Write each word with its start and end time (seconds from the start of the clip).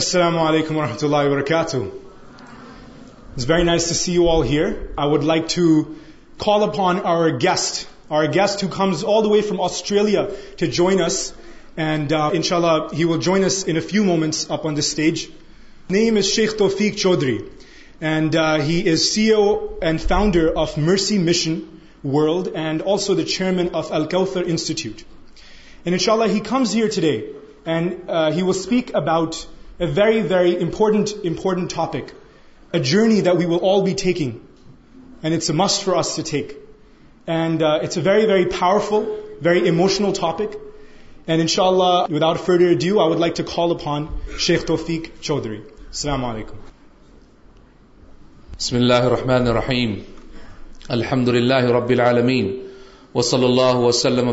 السلام 0.00 0.38
علیکم 0.38 0.76
و 0.76 0.82
رحمۃ 0.82 1.02
اللہ 1.02 1.26
وبرکاتہ 1.26 1.76
to 5.54 5.82
call 6.38 6.62
upon 6.62 7.00
our 7.04 7.30
guest 7.42 7.84
our 8.10 8.24
guest 8.34 8.64
comes 8.76 9.04
all 9.06 9.40
from 9.40 9.60
Australia 9.60 10.22
to 10.58 10.66
جو 10.68 10.88
اسٹیج 14.78 15.26
نیم 15.90 16.16
از 16.16 16.24
شیخ 16.24 16.56
توفیق 16.58 16.96
Chaudhry 16.96 17.38
and 18.00 18.36
he 18.66 18.82
is 18.92 19.06
C 19.10 19.30
O 19.32 19.44
and 19.80 20.00
founder 20.00 20.52
of 20.56 20.78
Mercy 20.78 21.18
Mission 21.20 21.60
world 22.08 22.54
and 22.54 22.82
also 22.86 23.14
the 23.14 23.24
chairman 23.36 23.68
of 23.72 23.92
الفیئر 23.92 24.44
institute 24.46 25.02
ان 25.84 25.98
شاء 25.98 26.12
اللہ 26.12 26.34
he 26.34 26.40
comes 26.50 26.76
your 26.76 26.88
to 26.94 27.00
day 27.00 27.16
and 27.64 28.10
he 28.36 28.42
will 28.42 28.56
speak 28.58 28.94
about 28.96 29.34
very 29.82 30.20
very 30.20 30.56
important 30.56 31.72
تو 44.66 44.76
علیکم 46.32 46.56
اللہ 48.76 49.08
الحمد 50.88 51.28
اللہ 51.28 51.64
رب 51.64 51.88
المین 51.88 52.68
و 53.14 53.22
صلی 53.22 53.44
اللہ 53.44 53.74
وسلم 53.74 54.28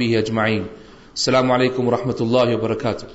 وجمائن 0.16 0.62
السلام 1.16 1.50
علیکم 1.52 1.88
و 1.88 1.90
رحمتہ 1.90 2.22
اللہ 2.22 2.54
وبرکاتہ 2.54 3.06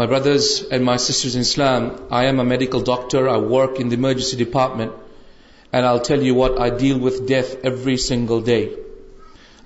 مائی 0.00 0.08
brothers 0.08 0.48
and 0.70 0.84
my 0.84 0.98
sister 0.98 1.38
Islam 1.40 1.88
I 2.10 2.26
am 2.26 2.40
a 2.40 2.46
medical 2.46 2.84
doctor 2.86 3.28
I 3.28 3.42
work 3.50 3.76
emergency 3.78 4.36
department 4.36 4.90
and 5.72 5.86
I 5.86 5.98
tell 6.06 6.26
you 6.26 6.34
what 6.36 6.58
I 6.58 6.70
deal 6.78 7.00
with 7.02 7.18
death 7.28 7.54
every 7.62 7.96
single 8.02 8.44
day 8.46 8.60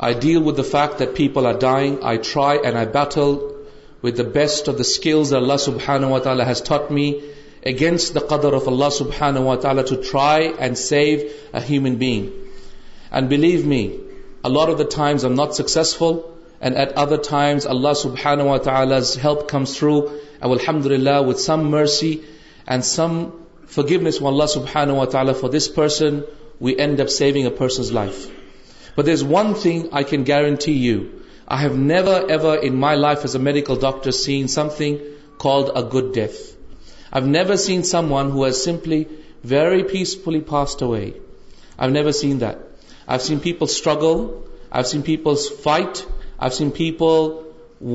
I 0.00 0.14
deal 0.20 0.42
with the 0.42 0.62
fact 0.62 1.02
people 1.16 1.46
are 1.46 1.58
dying 1.60 1.96
I 2.02 2.18
try 2.24 2.58
I 2.66 2.86
battle 2.94 3.36
with 4.02 4.18
the 4.18 4.28
بیسٹالی 4.32 4.84
اگینسٹر 7.66 8.18
human 11.68 11.94
being 11.94 12.26
and 13.10 13.28
believe 13.28 13.66
me 13.68 13.86
a lot 14.44 14.58
of 14.60 14.78
the 14.78 14.90
times 14.94 15.24
I'm 15.24 15.32
not 15.32 15.54
successful 15.54 16.18
and 16.60 16.76
at 16.76 16.92
other 16.96 17.16
times 17.28 17.66
اللہ 17.66 17.92
سفر 17.92 19.64
through 19.66 20.00
الحمد 20.40 20.86
للہ 20.86 21.18
with 21.26 21.40
some 21.40 21.68
mercy 21.70 22.14
and 22.66 22.84
give 23.88 24.26
اللہ 24.26 24.46
سف 24.46 24.76
اوال 24.76 25.32
for 25.40 25.50
this 25.50 25.74
person 25.74 26.18
we 26.60 26.72
end 26.74 27.00
up 27.00 27.10
saving 27.10 27.46
a 27.46 27.54
person's 27.58 27.92
life 27.92 28.26
و 28.98 29.02
this 29.02 29.22
one 29.30 29.52
thing 29.62 29.82
I 29.92 30.04
can 30.04 30.26
guarantee 30.26 30.72
you 30.72 31.00
I 31.46 31.66
have 31.66 31.74
never 31.76 32.70
my 32.76 32.98
life 32.98 33.18
as 33.22 33.36
a 33.36 33.42
medical 33.42 33.80
doctor 33.82 34.10
seen 34.10 34.46
some 34.48 34.68
thing 34.76 34.96
called 35.38 35.70
a 35.74 35.82
good 35.94 36.14
death 36.14 36.40
I 37.10 37.30
never 37.30 37.56
seen 37.66 37.82
some 37.82 38.12
one 38.12 38.30
who 38.30 38.44
as 38.44 38.64
simply 38.64 39.02
very 39.44 39.82
peacefully 39.82 40.40
fast 40.48 40.82
away 40.82 41.04
I 41.76 41.92
never 41.92 42.10
seen 42.12 42.40
that 42.40 42.66
I've 43.08 43.22
seen 43.22 43.40
people 43.40 43.66
struggle. 43.66 44.46
I've 44.70 44.86
seen 44.86 45.02
people 45.02 45.34
fight. 45.34 46.06
I've 46.38 46.54
seen 46.54 46.70
people 46.70 47.44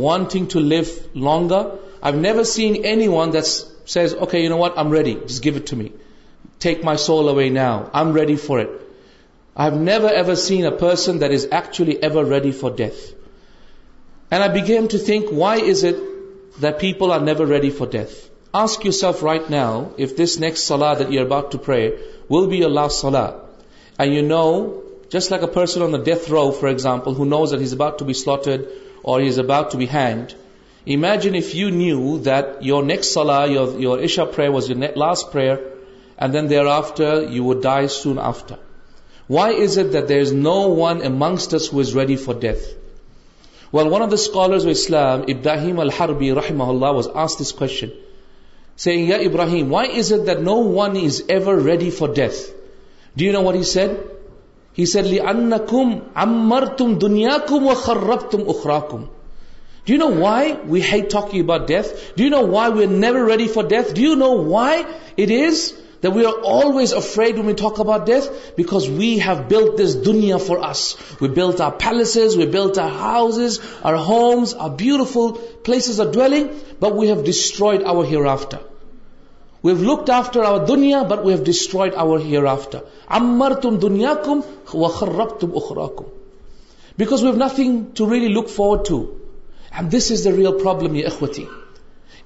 wanting 0.00 0.48
to 0.50 0.60
live 0.60 1.16
longer. 1.16 1.78
I've 2.02 2.18
never 2.18 2.44
seen 2.44 2.84
anyone 2.84 3.32
that 3.32 3.46
says, 3.46 4.14
okay, 4.14 4.42
you 4.42 4.50
know 4.50 4.58
what, 4.58 4.78
I'm 4.78 4.90
ready. 4.90 5.16
Just 5.16 5.44
give 5.44 5.56
it 5.56 5.68
to 5.68 5.76
me. 5.76 5.92
Take 6.60 6.84
my 6.84 6.96
soul 6.96 7.30
away 7.30 7.50
now. 7.50 7.90
I'm 7.94 8.14
ready 8.14 8.36
for 8.36 8.60
it. 8.60 8.70
I've 9.56 9.80
never 9.80 10.08
ever 10.08 10.36
seen 10.36 10.66
a 10.66 10.72
person 10.72 11.20
that 11.20 11.32
is 11.32 11.48
actually 11.52 12.02
ever 12.02 12.26
ready 12.26 12.52
for 12.52 12.72
death. 12.72 13.14
And 14.32 14.42
I 14.42 14.48
began 14.48 14.88
to 14.90 14.98
think, 14.98 15.30
why 15.30 15.58
is 15.58 15.84
it 15.84 15.98
that 16.62 16.80
people 16.80 17.12
are 17.12 17.20
never 17.20 17.46
ready 17.46 17.70
for 17.70 17.86
death? 17.86 18.30
Ask 18.54 18.84
yourself 18.84 19.22
right 19.22 19.48
now, 19.50 19.92
if 19.98 20.16
this 20.18 20.40
next 20.40 20.62
salah 20.62 20.96
that 20.98 21.12
you're 21.12 21.26
about 21.26 21.52
to 21.52 21.60
pray 21.60 22.00
will 22.30 22.48
be 22.48 22.58
your 22.58 22.70
last 22.70 23.00
salah, 23.02 23.42
and 24.00 24.14
you 24.14 24.24
know 24.24 24.84
like 25.14 25.44
a 25.44 25.46
person 25.46 25.82
on 25.82 26.06
دور 26.06 26.52
for 26.60 26.68
example 26.68 28.60
اورینڈ 29.04 30.32
imagine 30.88 31.36
if 31.36 31.56
you 31.56 31.70
knew 31.70 32.18
that 32.18 32.46
your 32.62 32.84
next 32.84 33.14
سال 33.14 33.52
you 33.52 33.66
your 33.78 34.00
ایشا 34.00 34.24
was 34.38 34.72
last 34.72 35.34
prayer 35.34 37.88
soon 37.88 38.20
after 38.20 38.56
why 39.30 39.64
is 39.64 39.80
it 39.80 39.94
that 39.94 40.10
there 40.10 40.22
is 40.22 40.34
no 40.34 40.52
one 40.52 41.02
a 41.02 41.10
منگسٹرڈی 41.10 42.16
for 42.16 42.34
death 42.34 43.76
one 43.76 44.02
of 44.02 44.10
the 44.10 44.14
scholars 44.14 44.68
اسلام 44.68 45.22
ابراہیم 45.28 45.80
الربی 45.80 46.32
رحم 46.32 46.62
was 46.62 47.08
آس 47.14 47.40
this 47.40 47.54
کون 47.54 47.90
یا 48.86 49.16
ابراہیم 49.16 49.74
why 49.74 50.00
is 50.00 50.14
it 50.14 50.40
no 50.40 50.56
one 50.56 51.06
is 51.06 51.22
ever 51.28 51.54
ready 51.54 51.90
for 51.90 52.08
death 52.08 52.52
D 53.16 53.26
you 53.26 53.32
know 53.32 53.52
we 53.52 53.64
send 53.64 53.92
دنیا 57.00 57.38
کم 57.48 57.68
و 57.68 57.74
خرق 57.76 58.30
تم 58.32 58.42
اخراک 58.48 58.96
تھاکٹ 61.10 61.68
death 61.68 61.88
D 62.18 62.24
you 62.24 62.30
know 62.30 62.46
why 62.48 62.72
we'll 62.74 62.94
never 62.96 63.30
ready 63.30 63.48
for 63.48 63.64
death 63.64 63.94
D 63.94 64.04
you 64.04 64.16
know 64.16 64.30
why 64.50 64.82
it 65.18 65.32
is 65.32 65.72
that 66.04 66.16
we 66.16 66.26
are 66.26 66.34
always 66.54 66.94
afraid 66.94 67.58
تھوک 67.58 67.80
about 67.80 68.06
death 68.08 68.30
because 68.58 68.90
we 68.90 69.14
have 69.26 69.36
built 69.48 69.78
this 69.78 69.96
دنیا 70.06 70.38
for 70.38 70.58
ویت 71.22 71.32
built 71.32 71.62
our 71.62 71.72
palaces 71.80 72.38
ویت 72.38 72.50
built 72.50 72.80
our 72.80 72.92
houses 73.00 73.60
our 73.84 73.96
homes 74.08 74.56
our 74.58 74.70
beautiful 74.70 75.28
places 75.64 76.02
our 76.02 76.12
dwelling 76.14 76.48
but 76.80 76.92
we 76.92 77.08
have 77.08 77.22
destroyed 77.26 77.84
our 77.86 78.06
hair 78.06 78.26
after 78.26 78.73
we've 79.64 79.76
looked 79.82 80.10
after 80.12 80.44
our 80.44 80.66
دنیا 80.68 81.02
but 81.10 81.26
we've 81.26 81.44
destroyed 81.46 81.94
our 81.98 82.20
hair 82.20 82.46
after 82.46 82.80
امر 83.18 83.54
تم 83.62 83.76
دنیا 83.82 84.14
کم 84.24 84.40
تم 84.72 84.84
اخرا 84.84 85.26
وخراک 85.54 86.02
we 87.00 87.06
have 87.12 87.32
nothing 87.36 87.80
to 87.96 88.10
really 88.12 88.34
look 88.34 88.50
forward 88.50 88.86
to 88.88 89.04
and 89.72 89.92
this 89.94 90.12
is 90.12 90.26
the 90.26 90.32
real 90.32 90.58
problem 90.64 90.98
اخوتی 91.06 91.46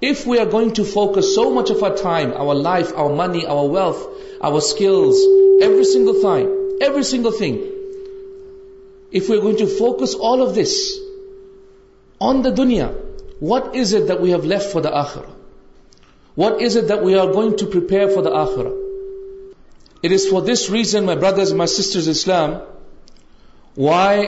if 0.02 0.28
we 0.28 0.40
are 0.40 0.52
going 0.52 0.70
to 0.76 0.84
focus 0.86 1.34
so 1.36 1.50
much 1.52 1.72
of 1.72 1.84
our 1.84 1.96
time 2.02 2.34
our 2.38 2.56
life 2.58 2.94
our 2.96 3.14
money 3.16 3.46
our 3.48 3.70
wealth 3.70 4.04
our 4.42 4.58
skills 4.58 5.24
every 5.62 5.84
single 5.94 6.26
every 6.82 7.04
single 7.04 7.38
thing 7.38 7.58
if 9.14 9.30
we 9.30 9.38
are 9.38 9.44
going 9.44 9.58
to 9.58 9.66
focus 9.78 10.16
all 10.32 10.42
of 10.42 10.56
this 10.56 10.76
on 12.22 12.44
the 12.44 12.50
دنیا 12.58 12.92
what 13.42 13.76
is 13.76 13.96
it 13.96 14.08
that 14.10 14.22
we 14.22 14.34
have 14.34 14.46
left 14.46 14.72
for 14.74 14.82
the 14.82 15.00
آخر 15.00 15.36
what 16.38 16.62
is 16.64 16.78
a 16.78 16.82
that 16.90 17.04
we 17.04 17.16
are 17.16 17.34
going 17.34 17.56
to 17.60 17.66
پر 17.90 18.32
آخرا 18.36 18.70
it 20.04 20.12
is 20.14 20.28
for 20.32 20.42
this 20.52 20.70
reason 20.72 21.04
my 21.06 21.20
brothers 21.20 21.54
my 21.54 21.68
sister 21.76 22.52
Y 23.78 24.26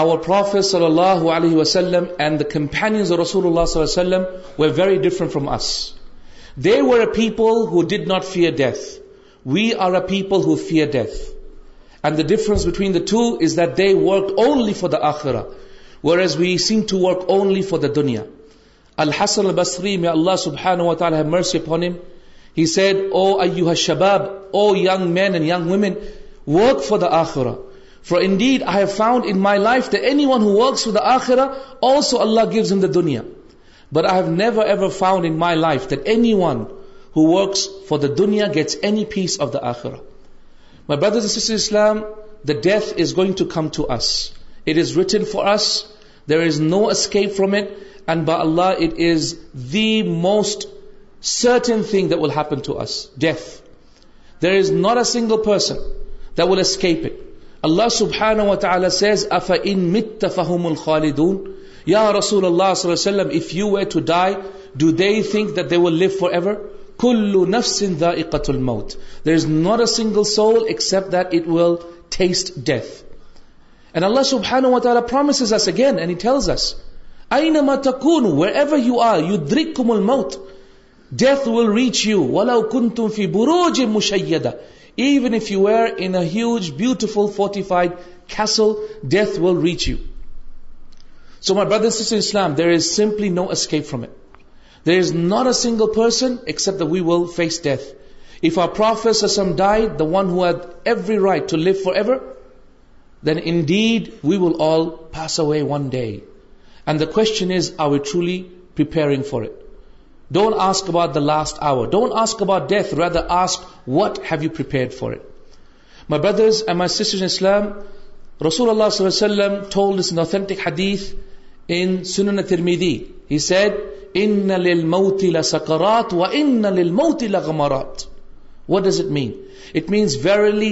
our 0.00 0.18
prophet 0.18 0.60
صلی 0.62 0.84
اللہ 0.84 1.22
علیہ 1.36 1.56
وسلم 1.56 2.04
and 2.18 2.40
the 2.40 2.48
campaigns 2.48 3.12
او 3.12 3.20
رسول 3.22 3.46
اللہ 3.46 3.64
صلی 3.66 3.82
وسلم 3.82 4.22
we 4.58 4.66
are 4.66 4.72
very 4.76 4.96
different 4.98 5.32
from 5.32 5.48
us 5.48 5.68
they 6.64 6.80
we 6.82 7.04
people 7.14 7.66
who 7.70 7.82
did 7.88 8.06
not 8.08 8.24
fear 8.24 8.46
a 8.46 8.50
death 8.58 8.78
we 9.46 9.70
are 9.78 9.94
a 9.94 10.06
people 10.06 10.44
who 10.46 10.56
fear 10.68 10.82
a 10.82 10.86
death 10.92 11.14
and 12.04 12.18
the 12.18 12.22
difference 12.26 12.66
between 12.66 12.94
the 12.94 13.04
two 13.10 13.22
is 13.40 13.56
that 13.56 13.76
they 13.78 13.92
work 13.94 14.38
only 14.38 14.72
for 14.72 14.90
the 14.90 14.98
آخرا 15.08 15.42
ویر 16.04 16.18
از 16.18 16.36
we 16.38 16.56
seem 16.58 16.82
to 16.88 16.98
work 16.98 17.30
only 17.30 17.62
for 17.62 17.78
the 17.78 17.88
دنیا 17.96 18.22
اللہ 19.00 19.26
صبری 19.26 20.06
اللہ 20.06 20.36
سب 20.36 20.50
head 20.64 20.80
O 23.12 23.74
شباب 23.74 24.22
O 24.50 24.76
young 24.76 25.08
men 25.08 25.96
work 26.46 26.84
for 26.84 26.98
the 26.98 27.06
آخر 27.10 27.42
for 28.02 28.20
indeed 28.20 28.62
I 28.66 29.32
my 29.32 29.60
life 29.60 29.94
دنیا 32.94 33.22
but 33.92 34.06
I 34.06 35.30
my 35.30 35.58
life 35.58 35.94
for 37.88 37.98
the 37.98 38.06
دنیا 38.18 38.46
گیٹس 38.54 38.76
اینی 38.82 39.04
پیس 39.04 39.38
دا 39.38 39.58
آخراسلام 39.62 42.00
the 42.48 42.52
death 42.62 43.00
is 43.00 43.16
going 43.16 43.32
to 43.32 43.44
come 43.44 43.68
to 43.68 43.92
us 43.92 44.30
it 44.66 44.78
is 44.78 44.98
reaching 44.98 45.24
for 45.24 45.46
us 45.46 45.84
there 46.28 46.40
is 46.40 46.60
no 46.60 46.88
escape 46.88 47.36
from 47.36 47.54
it 47.54 47.64
اللہ 48.18 48.62
it 48.62 48.98
the 49.72 50.02
most 50.02 50.66
certain 51.22 51.82
thing 51.90 52.12
ولپنف 52.12 53.60
there 54.42 54.58
is 54.58 54.70
نوٹل 54.70 55.36
person 55.44 55.74
یا 61.86 62.12
رسول 62.12 62.44
اللہ 62.44 62.72
دیر 69.24 69.34
is 69.34 69.46
نوٹل 69.46 70.08
N 77.30 77.60
مت 77.60 77.88
کون 78.00 78.24
اوج 78.24 78.70
بائڈل 78.88 79.98
اسلام 92.12 92.54
there 92.54 92.68
is 92.68 92.84
simply 92.84 93.28
no 93.28 93.48
escape 93.50 93.84
from 93.84 94.02
it 94.02 94.86
there 94.86 94.98
is 94.98 95.14
not 95.14 95.46
single 95.64 95.94
person 95.94 96.36
except 96.44 96.82
we 96.82 97.00
will 97.00 97.24
face 97.36 97.62
death 97.62 97.82
if 98.42 98.58
our 98.58 98.68
پروفیسم 98.68 99.52
dine 99.56 99.86
right 101.18 101.48
to 101.48 101.56
live 101.56 101.74
four 101.84 101.94
ever 101.94 102.16
then 103.26 103.38
and 103.44 103.70
we 104.24 104.36
will 104.36 104.52
all 104.58 104.88
pass 105.10 105.40
away 105.40 105.62
one 105.62 105.88
day 105.88 106.18
لی 106.86 108.42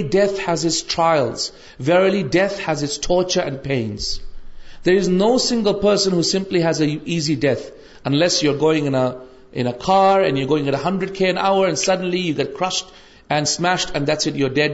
death 2.21 2.69
it's 2.69 2.99
torture 2.99 3.41
and 3.41 3.57
pains 3.63 4.28
there 4.85 4.97
is 4.97 5.09
no 5.09 5.37
سنگ 5.37 5.67
a 5.67 5.71
person 5.81 6.13
who 6.13 6.21
سمپلیزیت 6.21 7.59
لیس 8.11 8.43
you 8.43 8.51
are 8.51 8.57
گوئنگریڈ 8.59 9.77
set 14.19 14.35
you 14.35 14.47
dead 14.47 14.73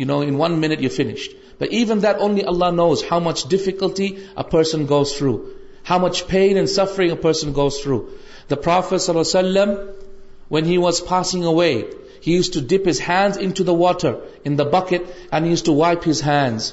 you 0.00 0.06
not 0.06 0.80
you 0.80 0.88
فیش 0.88 1.28
but 1.60 1.68
even 1.70 2.02
دونلی 2.02 2.42
اللہ 2.46 2.70
knows 2.74 3.04
how 3.10 3.20
much 3.20 3.44
difficulties 3.50 5.16
through 5.18 5.36
how 5.90 5.98
much 5.98 6.22
and 6.30 6.68
suffering 6.68 7.10
تھروفیسر 8.48 9.22
سلم 9.22 9.70
veins 10.50 11.02
passing 11.08 11.44
away 11.44 11.74
water 13.68 14.12
in 14.44 14.56
bucket 14.56 15.02
and 15.30 15.46
use 15.46 15.62
to 15.62 15.74
wipe 15.74 16.08
his 16.08 16.22
hands 16.22 16.72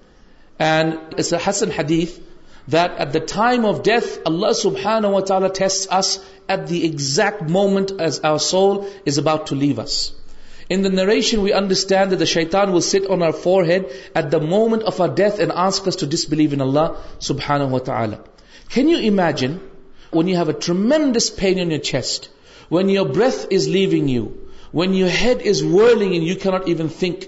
حسن 0.59 1.69
حدیف 1.77 2.17
that 2.71 2.99
at 2.99 3.13
the 3.13 3.19
time 3.35 3.65
of 3.65 3.83
death 3.83 4.19
اللہ 4.25 4.51
سبحان 4.51 5.05
و 5.05 5.19
تعالیٰ 5.19 5.49
exact 6.49 7.49
moment 7.49 7.91
as 7.99 8.19
آئر 8.23 8.37
soul 8.37 8.77
is 9.05 9.19
about 9.19 9.47
to 9.47 9.55
leave 9.55 9.81
از 9.81 10.11
ان 10.69 10.81
نریشنسٹینڈ 10.95 12.23
شیتان 12.23 12.69
will 12.69 13.05
on 13.09 13.23
او 13.23 13.31
four 13.31 13.63
head 13.63 13.83
at 14.13 14.35
moment 14.35 14.83
of 14.83 15.01
آنس 15.01 15.81
believe 16.29 16.61
اللہ 16.61 16.87
سبحان 17.19 17.61
can 18.73 18.89
you 18.89 18.97
imagine 18.97 19.57
when 20.13 20.29
you 20.29 20.35
have 20.35 20.47
a 20.47 20.59
tremendous 20.65 21.31
when 22.71 22.89
your 22.89 23.05
بریت 23.05 23.53
leaving 23.53 24.27
when 24.73 24.93
your 24.93 25.09
head 25.21 25.47
is 25.47 25.63
whirling 25.63 26.13
even 26.13 26.87
think 26.99 27.23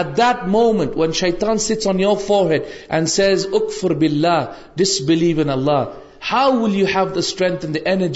at 0.00 0.16
that 0.16 0.46
moment 0.48 0.96
when 0.96 1.12
شاید 1.12 1.44
your 2.00 2.16
فارڈ 2.16 2.62
and 2.88 3.08
says 3.08 3.46
اک 3.52 3.72
فر 3.80 3.94
بس 4.78 5.00
believe 5.06 5.38
N 5.38 5.50
اللہ 5.50 5.84
how 6.32 6.52
will 6.52 6.74
have 6.74 7.04
the 7.04 7.18
string 7.18 7.56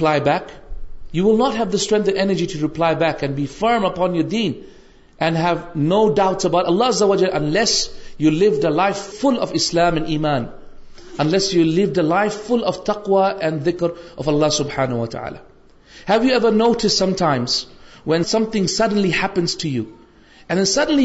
back 0.24 0.52
you 1.12 1.26
will 1.26 1.38
not 1.38 1.54
have 1.54 1.64
داجی 3.00 3.46
from 3.46 3.84
upon 3.86 4.16
you 4.16 4.22
then 4.22 4.52
and 5.18 5.36
have 5.36 5.56
no 5.76 6.12
doubt 6.12 6.46
اللہ 6.54 7.02
of 9.38 9.50
Islam 9.52 9.94
and 9.94 10.08
ایمانس 10.08 11.54
you 11.54 11.64
leave 11.64 11.86
the 11.86 12.02
life 12.02 12.34
full 12.46 12.64
of 12.64 12.84
تکواڈ 12.84 13.34
اللہ 14.26 14.48
سبحان 14.48 14.92
و 14.92 15.06
تعالیٰ 15.06 15.40
sudden 20.50 21.00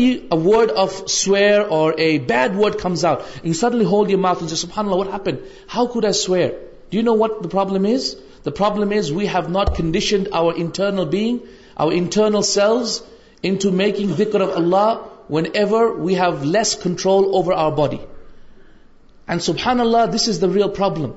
word 0.46 0.72
of 0.76 1.02
swear 1.08 1.62
or 1.70 1.94
bad 2.28 2.56
word 2.58 2.76
comes 2.82 3.06
out 3.06 3.48
suddenly 3.56 3.86
whole 3.86 4.08
گی 4.08 4.16
مارکن 4.16 4.48
سوان 4.48 4.86
اللہ 4.86 4.96
وٹن 4.96 5.36
how 5.76 5.86
could 5.86 6.06
a 6.06 6.48
you 6.92 7.02
know 7.02 7.16
وٹم 7.18 7.86
از 7.86 8.16
د 8.46 8.56
پر 8.58 8.78
وی 9.12 9.28
ہیو 9.28 9.50
ناٹ 9.50 9.76
کنڈیشنل 9.78 11.06
بیگ 11.12 11.38
آئرنل 11.78 12.42
سیلز 12.42 13.00
ان 13.44 13.58
میکنگ 13.74 14.14
دیکر 14.18 14.42
آف 14.42 14.50
اللہ 14.56 14.94
when 15.30 15.46
ever 15.54 15.86
we 16.00 16.16
have 16.16 16.44
less 16.44 16.76
control 16.84 17.26
over 17.34 17.54
our 17.54 17.72
body 17.72 17.98
and 19.28 19.42
سوان 19.42 19.80
اللہ 19.80 20.06
this 20.14 20.28
is 20.28 20.42
the 20.42 20.48
real 20.54 20.70
problem 20.76 21.12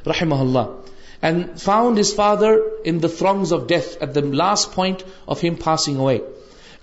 رحم 0.06 0.33
and 1.23 1.59
found 1.59 2.00
his 2.00 2.14
father 2.14 2.50
in 2.85 3.02
the 3.02 3.09
فرونگز 3.18 3.52
of 3.52 3.61
death 3.68 3.97
at 4.00 4.14
the 4.14 4.21
last 4.21 4.75
point 4.75 5.02
of 5.26 5.44
him 5.44 5.54
passing 5.64 5.97
away 5.97 6.18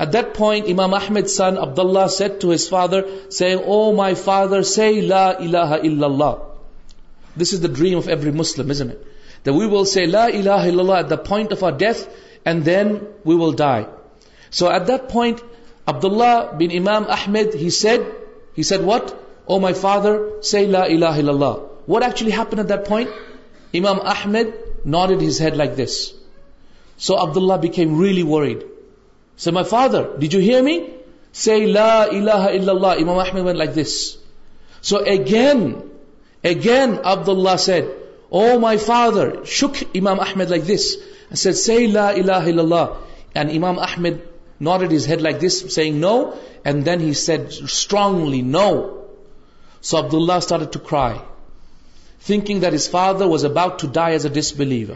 at 0.02 0.14
the 0.14 0.16
point 0.38 0.66
امام 0.70 0.94
Ahmad 0.94 1.28
son 1.28 1.58
Abdul 1.58 1.80
Allah 1.80 2.08
said 2.08 2.42
to 2.42 2.54
his 2.54 2.70
father 2.70 4.62
ڈریمری 7.74 8.32
مسلم 8.32 8.72
ابد 15.86 16.06
اللہ 16.06 16.52
بن 16.60 16.78
امام 16.78 17.04
Ahmad 17.10 17.56
واٹولیٹ 21.88 22.88
point 22.88 23.10
امام 23.74 23.98
Ahmad 24.06 24.86
نالڈ 24.86 25.24
his 25.24 25.42
he 25.42 25.84
this 25.84 26.14
so 27.00 27.16
Abdul 27.16 27.38
Allah 27.38 27.54
became 27.54 28.02
really 28.04 28.22
worried 28.24 28.64
so 29.40 29.52
my 29.52 29.66
father 29.70 30.02
did 30.20 30.34
you 30.34 30.42
hear 30.42 30.62
me 30.62 30.78
للہ 32.60 32.90
imam 33.02 33.20
Ahmad 33.20 33.56
like 33.56 33.76
this 33.76 34.18
so 34.82 34.98
again 34.98 35.74
again 36.44 36.96
Abdul 37.04 37.30
Allah 37.30 37.56
said 37.56 37.86
O 38.30 38.60
my 38.60 38.78
father 38.78 39.30
Ahmad 39.96 40.50
like 40.50 40.68
this 40.68 40.86
لاح 41.90 42.46
اللہ 42.48 42.86
imam 43.36 43.80
Ahmad 43.80 44.16
not 44.62 44.82
at 44.82 44.92
his 44.92 45.08
head 45.08 45.22
like 45.22 45.42
this 45.42 45.78
no 45.78 46.32
and 46.64 46.86
then 46.86 47.00
head 47.00 47.62
strongly 47.64 48.42
no 48.42 48.72
so 49.82 49.98
ابد 49.98 50.14
اللہ 50.14 50.64
thinking 50.74 52.60
this 52.60 52.90
father 52.90 53.26
was 53.26 53.46
about 53.46 53.70
to 53.70 53.88
die 53.94 54.14
as 54.14 54.26
a 54.26 54.32
dish 54.34 54.56
believer 54.56 54.96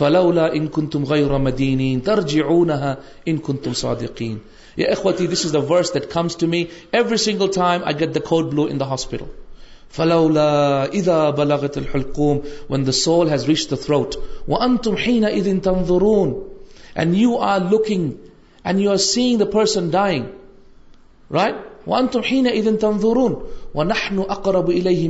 فَلَوْلَا 0.00 0.54
إِن 0.54 0.68
كُنْتُمْ 0.68 1.04
غَيْرَ 1.04 1.38
مَدِينِينَ 1.38 2.02
تَرْجِعُونَهَا 2.02 2.98
إِن 3.28 3.38
كُنْتُمْ 3.38 3.72
صَادِقِينَ 3.74 4.38
Ya 4.76 4.94
ikhwati, 4.94 5.28
this 5.28 5.44
is 5.44 5.52
the 5.52 5.60
verse 5.60 5.90
that 5.90 6.08
comes 6.08 6.36
to 6.36 6.46
me 6.46 6.70
every 6.92 7.18
single 7.18 7.48
time 7.48 7.82
I 7.84 7.92
get 7.92 8.14
the 8.14 8.20
code 8.20 8.50
blue 8.50 8.68
in 8.68 8.78
the 8.78 8.86
hospital. 8.86 9.28
فلولا 9.92 10.90
بلغت 11.30 11.78
الحلقوم 11.78 12.42
when 12.68 12.80
the 12.80 12.84
the 12.84 12.86
the 12.86 12.92
soul 12.92 13.26
has 13.26 13.46
reached 13.46 13.68
throat 13.76 14.16
تنظرون 14.48 15.60
تنظرون 15.60 16.44
and 16.96 17.08
and 17.08 17.14
you 17.14 17.30
you 17.30 17.36
are 17.36 17.56
are 17.56 17.60
looking 17.60 18.18
seeing 18.98 19.38
person 19.46 19.90
dying 19.90 20.32
right 21.30 21.56
ونحن 23.74 24.24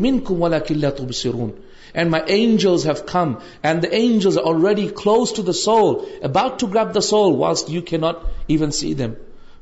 منكم 0.00 0.41
ولكن 0.41 0.77
لا 0.77 0.91
تبصرون 0.91 1.53
And 1.95 2.11
my 2.11 2.25
angels 2.27 2.85
have 2.85 3.05
come, 3.05 3.41
and 3.63 3.83
the 3.83 3.95
angels 3.95 4.39
are 4.39 4.45
already 4.45 4.89
close 4.89 5.33
to 5.33 5.43
the 5.43 5.53
soul, 5.53 6.07
about 6.23 6.61
to 6.61 6.67
grab 6.67 6.95
the 6.95 7.03
soul, 7.03 7.37
whilst 7.37 7.69
you 7.69 7.83
cannot 7.83 8.25
even 8.49 8.73
see 8.73 8.95
them. 8.95 9.17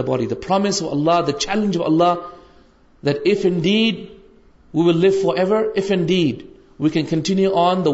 body 0.01 0.27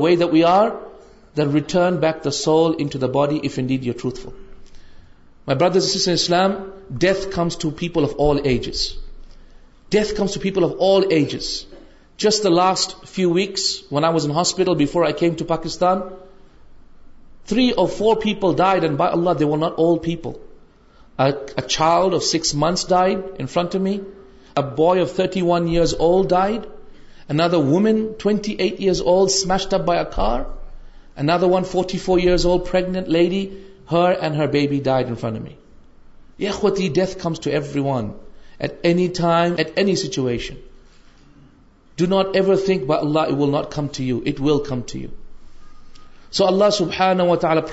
way 0.00 0.16
they 0.16 0.44
are 0.44 0.70
دٹرن 1.36 1.96
back 1.96 2.26
the 2.26 2.32
soul 2.32 2.88
to 2.88 3.00
the 3.00 3.08
body 3.08 3.40
if 3.44 3.58
N 3.58 3.68
dead 3.68 3.86
you 3.86 3.94
are 3.94 4.00
truthful 4.00 4.45
My 5.46 5.54
brothers 5.54 5.84
and 5.84 5.92
sisters 5.92 6.08
in 6.08 6.14
Islam, 6.14 6.74
death 6.98 7.32
comes 7.32 7.58
to 7.58 7.72
people 7.72 8.04
of 8.04 8.16
all 8.16 8.40
ages. 8.48 8.98
Death 9.90 10.16
comes 10.16 10.32
to 10.34 10.40
people 10.40 10.64
of 10.64 10.74
all 10.80 11.06
ages. 11.14 11.66
Just 12.18 12.44
the 12.44 12.50
last 12.50 13.06
few 13.06 13.30
weeks, 13.30 13.84
when 13.90 14.04
I 14.04 14.10
was 14.10 14.26
in 14.26 14.32
hospital 14.32 14.74
before 14.74 15.04
I 15.06 15.12
came 15.12 15.36
to 15.36 15.46
Pakistan, 15.46 16.04
3 17.46 17.74
or 17.74 17.88
4 17.88 18.16
people 18.16 18.54
died, 18.54 18.84
and 18.84 18.98
by 18.98 19.10
Allah, 19.10 19.36
they 19.36 19.46
were 19.46 19.58
not 19.58 19.76
old 19.78 20.02
people. 20.02 20.40
A 21.18 21.62
child 21.62 22.14
of 22.14 22.24
6 22.24 22.54
months 22.54 22.86
died 22.86 23.24
in 23.40 23.48
front 23.48 23.76
of 23.76 23.82
me. 23.82 24.02
A 24.58 24.64
boy 24.64 25.02
of 25.02 25.12
31 25.12 25.68
years 25.68 25.94
old 25.94 26.30
died. 26.30 26.66
Another 27.30 27.60
woman, 27.60 28.16
28 28.16 28.80
years 28.80 29.02
old, 29.02 29.32
smashed 29.32 29.74
up 29.74 29.86
by 29.86 29.98
a 29.98 30.06
car. 30.06 30.48
Another 31.16 31.48
one, 31.48 31.64
44 31.64 32.20
years 32.20 32.46
old, 32.46 32.66
pregnant 32.66 33.08
lady, 33.08 33.64
her 33.92 34.12
and 34.20 34.36
her 34.36 34.48
baby 34.48 34.80
one 37.78 38.12
at 38.60 38.72
M 38.84 38.98
at 39.58 39.98
situation 39.98 40.56
do 41.98 42.06
not 42.06 42.36
every 42.36 42.66
thing 42.66 42.86
but 42.86 42.98
Allah 43.00 43.62
to 43.72 44.04
you 44.04 44.20
it 44.26 44.42
will 44.42 44.64
come 44.70 44.82
to 44.82 45.00
you 45.00 45.10
so 46.32 46.46
Allah 46.48 46.66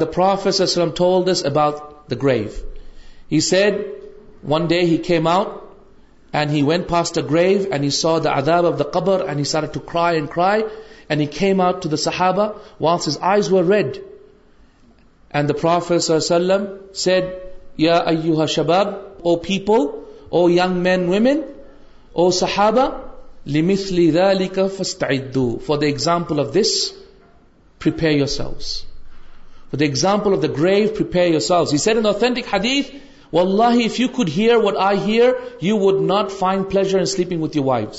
دافیس 0.00 0.74
from 0.74 0.90
tool 0.90 1.26
this 1.26 1.44
about 1.44 2.12
grow 2.22 2.30
head 3.30 3.74
one 4.48 4.66
day 4.66 4.80
him 5.10 5.26
out 5.26 5.48
and 6.32 6.50
he 6.50 6.62
when 6.62 6.82
fast 6.88 7.18
Groot 7.30 7.82
he 7.82 7.90
so 7.90 8.18
the 8.18 8.40
داڈ 8.40 8.80
he 9.30 9.44
سہابا 11.96 12.46
once 12.80 13.52
و 13.52 13.62
red 13.62 13.96
and 15.30 15.48
the 15.48 15.54
professor 15.60 16.20
سلم 16.20 16.64
you 17.78 18.42
ہباب 18.42 18.88
یاف 20.48 20.70
this 20.84 23.82
پراؤز 24.98 25.20
for 25.66 25.76
the 25.78 25.86
example 29.84 30.32
of 30.32 30.42
the 30.42 30.58
grey 30.58 30.76
you 31.26 31.38
ساؤز 31.38 31.88
and 31.88 32.06
authentic 32.06 32.54
حدیف 32.54 32.90
واہ 33.32 33.76
you 33.98 34.08
could 34.08 34.28
hear 34.36 34.56
what 34.56 34.74
I 34.76 34.98
hear 35.06 35.30
you 35.60 35.76
would 35.78 36.00
not 36.02 36.30
find 36.30 36.62
پلیزرپنگ 36.62 37.42
with 37.42 37.56
your 37.56 37.64
wife 37.64 37.98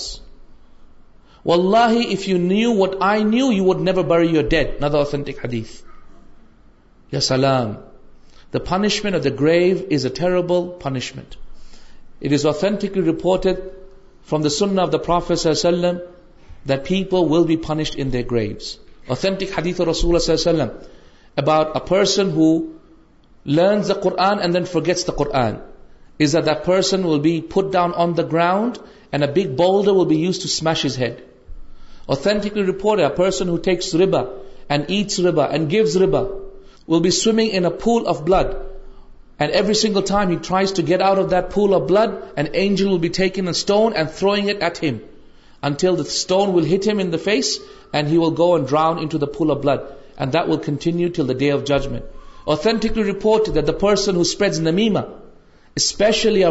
Allah 1.46 1.94
if 2.14 2.28
you 2.30 2.38
knew 2.38 2.74
what 2.78 2.96
I 3.00 3.24
knew 3.24 3.52
you 3.52 3.64
ویور 3.66 4.04
بر 4.04 4.24
you 4.24 4.42
date 4.42 4.82
نا 4.82 4.88
داٹک 4.88 5.46
یا 7.14 7.20
punishment 8.66 9.16
of 9.16 9.24
the 9.24 9.30
grave 9.40 9.78
is 9.92 10.06
a 10.06 10.12
terrible 10.12 10.70
punishment 10.84 11.36
is 12.32 12.46
authentically 12.46 13.02
reported 13.02 13.60
from 14.28 14.42
the 14.42 14.50
سن 14.50 14.80
of 14.80 14.92
the 14.92 14.98
professor 14.98 15.54
people 16.66 17.18
will 17.30 17.44
be 17.44 17.56
punish 17.58 17.92
in 17.96 18.12
graves 18.32 18.76
authentic 19.08 19.60
حدیف 19.60 19.80
اور 19.82 19.88
رسول 19.88 20.18
اباؤٹنس 21.38 22.18
دینگیٹسن 26.46 27.06
on 27.96 28.18
the 28.18 28.24
ground 28.24 28.78
ball 29.58 29.86
the 29.86 29.92
will 29.92 30.08
be 30.08 30.16
use 30.16 30.40
ٹویش 30.40 31.00
head 31.00 31.31
face 32.12 32.28
and 32.28 32.46
go 35.66 36.18
round 48.72 49.14
blood 49.56 49.80
will 50.36 50.58
continue 50.66 51.08
till 51.16 51.52
of 51.52 51.64
judgment 51.66 52.04
authentic 52.46 52.98
report 52.98 53.50
پر 53.80 53.96
میم 54.72 54.98
especially 55.76 56.44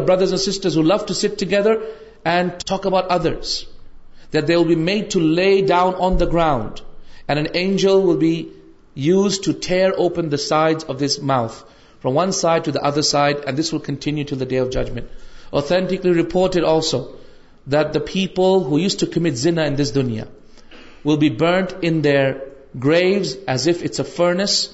made 4.35 5.11
to 5.13 5.21
lay 5.21 5.61
down 5.69 5.93
in 5.99 6.21
the 6.21 6.33
گراڈ 6.33 6.81
and 7.29 7.49
angel 7.53 7.91
will 7.91 8.17
be 8.17 8.43
use 8.97 9.41
ٹوئر 9.41 9.91
open 9.99 10.29
will 21.05 21.17
be 21.17 21.29
burn 21.29 21.65
graves 22.85 23.37
as 23.47 23.69
افسرس 23.69 24.71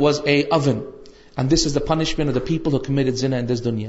was 0.00 0.20
a 0.24 0.42
اوینڈ 0.50 1.50
this 1.50 1.66
is 1.66 1.74
دنشمنٹس 1.74 3.64
دنیا 3.64 3.88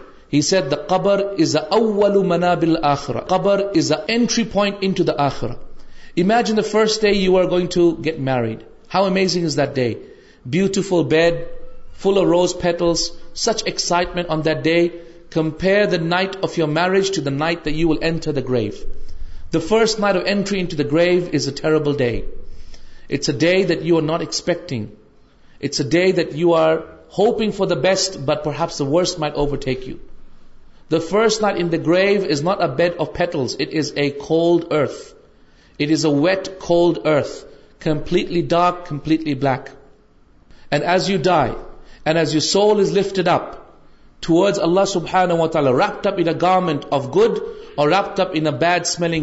ہی 0.33 0.41
said 0.41 0.69
the 0.71 0.75
کبر 0.89 1.21
is 1.39 1.55
او 1.69 2.21
منابل 2.23 2.75
آخرا 2.83 3.19
کبر 3.29 3.61
از 3.75 3.91
اینٹری 3.93 4.43
پوائنٹ 4.51 5.09
آخرا 5.17 5.53
imagine 6.17 6.57
the 6.57 6.61
first 6.71 7.01
day 7.01 7.09
you 7.09 7.37
are 7.37 7.49
going 7.49 7.67
to 7.73 7.89
get 8.05 8.19
married 8.21 8.63
how 8.93 9.05
amazing 9.05 9.45
is 9.45 9.59
the 9.75 9.93
beautiful 10.45 11.03
bed 11.09 11.41
full 12.01 12.17
rose 12.25 12.55
petals 12.61 13.01
such 13.37 13.63
excitement 13.65 14.29
on 14.29 14.45
the 14.65 14.77
compare 15.31 15.85
the 15.87 15.97
night 16.05 16.35
of 16.43 16.57
your 16.59 16.67
marriage 16.69 17.11
to 17.15 17.21
the 17.21 17.29
night 17.31 17.67
you 17.69 17.87
will 17.89 18.03
enter 18.03 18.31
the 18.31 18.41
grave 18.49 18.71
the 19.53 19.59
first 19.67 19.99
مائر 19.99 20.15
grave 20.91 21.23
is 21.33 21.47
a 21.47 21.53
terrible 21.61 21.97
day 21.97 22.09
it's 23.09 23.29
a 23.29 23.37
day 23.39 23.53
that 23.63 23.83
you 23.83 23.97
are 23.97 24.01
not 24.03 24.21
expecting 24.21 24.85
it's 25.61 25.81
day 25.91 26.11
that 26.11 26.29
you 26.35 26.53
are 26.55 26.75
hoping 27.17 27.51
for 27.51 27.67
the 27.67 27.75
best 27.81 28.17
but 28.25 28.43
per 28.43 28.51
heaps 28.59 28.81
worse 28.83 29.17
may 29.19 29.33
over 29.35 29.57
take 29.57 29.87
you 29.87 29.95
the 30.91 30.97
first 31.09 31.41
night 31.41 31.55
in 31.59 31.69
grave 31.85 31.95
is 32.29 32.43
not 32.43 32.61
a 32.61 32.67
bed 32.77 32.93
of 32.99 33.13
petals 33.13 33.55
it 33.59 33.75
is 33.77 33.91
a 33.95 34.09
cold 34.09 34.73
earth 34.73 34.99
it 35.79 35.89
is 35.89 36.05
a 36.05 36.09
wet 36.09 36.49
cold 36.59 36.97
earth 37.07 37.45
completely 37.79 38.41
dark 38.41 38.85
completely 38.87 39.33
black 39.35 39.69
and 40.71 40.83
as 40.83 41.09
you 41.09 41.17
die 41.23 41.51
and 42.05 42.17
as 42.17 42.33
you 42.35 42.39
soul 42.39 42.83
lifted 42.93 43.19
up 43.27 44.29
Allah 44.61 45.69
wrapped 45.75 46.07
up 46.07 46.19
garment 46.41 46.85
of 46.89 47.07
good 47.15 47.39
or 47.75 47.89
wrapped 47.89 48.19
up 48.19 48.35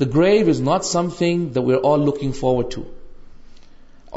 the 0.00 0.04
گرز 0.14 0.60
not 0.60 0.84
some 0.84 1.08
thing 1.18 1.46
the 1.46 1.60
we 1.60 1.74
are 1.74 1.80
all 1.84 2.04
looking 2.04 2.32
forward 2.32 2.70
to 2.70 2.82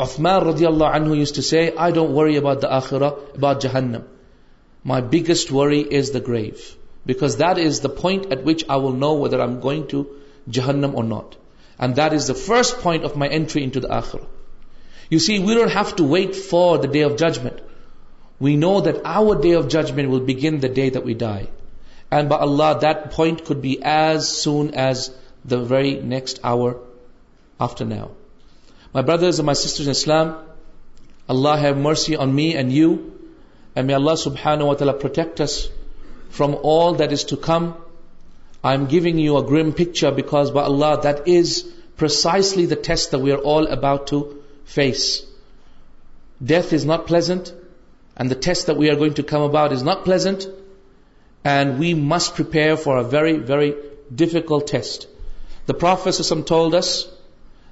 of 0.00 0.20
me 0.20 0.30
road 0.44 1.98
worry 1.98 2.38
about 2.38 2.62
داخر 2.62 3.02
about 3.02 3.66
My 4.84 5.02
biggest 5.02 5.52
worry 5.52 5.82
is 5.82 6.12
the 6.12 6.20
grave, 6.20 6.76
because 7.06 7.38
that 7.38 7.58
is 7.58 7.82
the 7.82 7.90
point 7.90 8.32
at 8.32 8.44
which 8.44 8.68
I 8.68 8.78
will 8.78 8.94
know 8.94 9.14
whether 9.14 9.40
I'm 9.40 9.60
going 9.60 9.88
to 9.90 10.08
Jahannam 10.50 10.96
or 10.96 11.04
not. 11.04 11.36
And 11.78 11.96
that 11.96 12.14
is 12.14 12.28
the 12.28 12.34
first 12.34 12.80
point 12.80 13.04
of 13.04 13.16
my 13.16 13.28
entry 13.28 13.64
into 13.64 13.80
the 13.80 13.88
Akhirah. 13.90 14.28
You 15.10 15.20
see, 15.20 15.40
we 15.40 15.54
don't 15.54 15.72
have 15.72 15.96
to 15.98 16.04
wait 16.04 16.36
for 16.36 16.78
the 16.78 16.88
Day 16.88 17.02
of 17.02 17.18
Judgment. 17.18 17.60
We 18.40 18.56
know 18.56 18.82
that 18.82 19.02
our 19.06 19.36
Day 19.40 19.52
of 19.52 19.68
Judgment 19.68 20.10
will 20.10 20.22
begin 20.22 20.60
the 20.60 20.70
day 20.70 20.90
that 20.90 21.04
we 21.04 21.14
die. 21.14 21.50
And 22.10 22.28
by 22.28 22.38
Allah, 22.38 22.80
that 22.82 23.12
point 23.12 23.46
could 23.46 23.62
be 23.62 23.82
as 23.84 24.28
soon 24.30 24.74
as 24.74 25.16
the 25.46 25.60
very 25.64 25.96
next 25.96 26.40
hour 26.44 26.78
after 27.60 27.86
now. 27.86 28.12
My 28.94 29.02
brothers 29.02 29.40
and 29.40 29.46
my 29.46 29.54
sisters 29.54 29.88
in 29.88 29.92
Islam, 29.92 30.36
Allah 31.30 31.58
have 31.58 31.78
mercy 31.78 32.16
on 32.16 32.34
me 32.34 32.56
and 32.56 32.72
you 32.72 33.21
and 33.76 33.88
may 33.88 33.94
Allah 33.94 34.14
subhanahu 34.14 34.68
wa 34.68 34.74
ta'ala 34.74 34.94
protect 34.94 35.42
us 35.42 35.70
from 36.30 36.56
all 36.62 36.96
that 36.96 37.12
is 37.12 37.26
to 37.26 37.38
come. 37.38 37.76
I'm 38.64 38.86
giving 38.88 39.18
you 39.18 39.38
a 39.38 39.44
grim 39.44 39.74
picture 39.74 40.12
because 40.12 40.52
by 40.52 40.64
Allah, 40.64 41.02
that 41.04 41.28
is 41.28 41.64
precisely 41.98 42.66
the 42.66 42.76
test 42.76 43.12
that 43.12 43.20
we 43.20 43.32
are 43.32 43.38
all 43.38 43.68
about 43.68 44.08
to 44.08 44.44
face. 44.66 45.26
Death 46.44 46.74
is 46.74 46.86
not 46.86 47.08
pleasant, 47.08 47.54
and 48.18 48.30
the 48.30 48.36
test 48.36 48.68
that 48.68 48.78
we 48.78 48.90
are 48.90 48.96
going 48.96 49.16
to 49.16 49.24
come 49.24 49.42
about 49.42 49.72
is 49.72 49.84
not 49.84 50.06
pleasant, 50.06 50.48
and 51.44 51.80
we 51.80 51.94
must 51.94 52.36
prepare 52.36 52.78
for 52.78 52.98
a 52.98 53.04
very, 53.04 53.38
very 53.38 53.76
difficult 54.14 54.68
test. 54.68 55.08
The 55.66 55.74
Prophet 55.74 56.20
told 56.46 56.76
us 56.76 57.08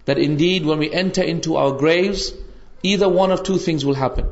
that 0.06 0.17
indeed 0.17 0.65
when 0.65 0.80
we 0.80 0.91
enter 0.91 1.21
into 1.21 1.56
our 1.56 1.71
graves, 1.71 2.34
either 2.84 3.10
one 3.10 3.32
of 3.32 3.43
two 3.43 3.58
things 3.58 3.86
will 3.86 3.95
happen. 3.95 4.28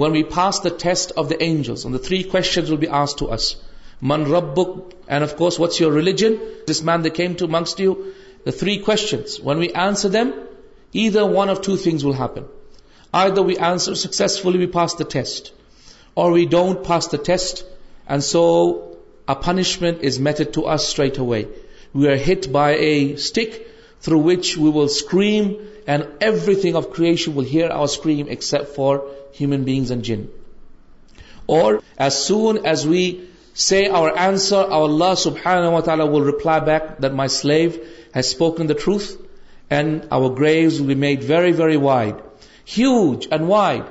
one 0.00 0.12
we 0.12 0.22
fast 0.34 1.12
of 1.16 1.30
داجلس 1.30 1.86
three 2.04 2.22
be 2.80 2.86
as 3.00 3.14
to 3.16 3.26
رب 4.26 4.54
بک 4.54 4.70
what's 5.58 5.80
your 5.80 5.92
religions 5.92 6.82
three 8.58 8.78
we 9.58 9.66
answer 9.74 10.16
آئیسفلی 13.12 14.66
ٹھیک 15.10 15.50
اور 16.16 16.32
we 16.32 16.44
don't 16.50 16.86
pass 16.86 17.12
the 17.12 17.22
ٹینڈ 17.24 18.22
so 18.22 18.44
a 19.28 19.34
punishment 19.44 20.04
is 20.04 20.18
method 20.20 20.54
to 20.54 20.68
ارٹ 20.68 21.18
we 21.94 22.08
are 22.08 22.16
hit 22.28 22.48
by 22.52 22.78
a 22.78 23.12
stick 23.12 23.54
through 24.02 24.22
which 24.22 24.56
we 24.58 24.70
will 24.74 24.84
scream 24.84 25.52
and 25.86 26.04
every 26.20 26.54
thing 26.54 26.76
of 26.76 27.00
will 27.34 27.44
hear 27.44 27.70
آئر 27.70 28.28
ایک 28.28 28.42
for 28.74 28.98
human 29.40 29.62
beings 29.62 29.90
and 29.92 30.04
جن 30.04 30.24
اور 31.46 31.74
as 31.98 32.14
soon 32.14 32.58
as 32.62 32.86
we 32.86 33.04
see 33.58 33.84
our 33.88 34.10
answer 34.18 34.64
our 34.70 34.88
اللہ 34.88 35.14
سبحان 35.18 35.66
و 35.66 35.80
تعالی 35.80 36.02
will 36.08 36.22
reply 36.22 36.60
back 36.64 36.82
that 37.02 37.12
my 37.12 37.28
slave 37.28 37.70
has 38.16 38.24
spoken 38.24 38.68
the 38.68 38.74
truth 38.84 39.10
and 39.70 40.00
our 40.10 40.30
graves 40.38 40.80
we 40.80 40.94
made 40.94 41.24
very 41.28 41.52
very 41.52 41.76
wide 41.76 42.14
huge 42.78 43.26
and 43.30 43.48
wide 43.48 43.82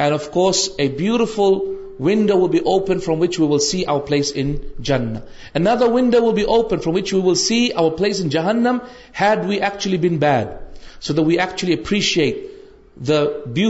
and 0.00 0.14
of 0.14 0.30
course 0.30 0.68
a 0.78 0.88
beautiful 0.88 1.58
window 2.00 2.38
will 2.40 2.48
be 2.48 2.58
open 2.72 2.98
from 2.98 3.20
which 3.20 3.40
we 3.40 3.46
will 3.46 3.58
see 3.60 3.84
our 3.84 4.00
place 4.00 4.32
in 4.34 4.54
جن 4.78 5.08
and 5.54 5.68
other 5.68 5.90
window 5.92 6.24
will 6.24 6.34
be 6.34 6.42
open 6.56 6.78
from 6.78 6.94
which 6.94 7.14
we 7.14 7.20
will 7.20 7.34
see 7.34 7.68
our 7.74 7.90
place 7.90 8.20
in 8.22 8.28
جہنم 8.28 8.78
had 9.20 9.44
we 9.46 9.56
actually 9.56 9.96
been 9.96 10.16
bad 10.16 10.48
so 11.00 11.14
the 11.14 11.22
we 11.22 11.38
actually 11.38 11.72
appreciate 11.72 12.46
bill 13.06 13.26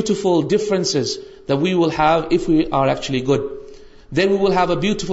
ویچولی 2.87 3.25
good 3.27 3.41
then 4.15 4.33
we 4.33 4.37
ولوٹنگ 4.43 5.13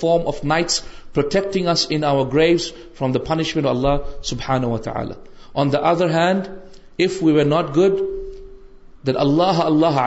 form 0.00 0.26
of 0.26 0.44
nights 0.44 0.82
protecting 1.12 1.68
from 2.94 3.12
the 3.12 3.18
punishment 3.18 3.66
Allah 3.66 5.12
on 5.54 5.72
the 5.72 5.78
other 5.78 6.10
hand 6.10 6.48
if 6.98 7.22
we 7.22 7.32
are 7.32 7.44
not 7.44 7.76
good 7.76 7.94
Allah 9.16 9.60
Allah 9.60 10.00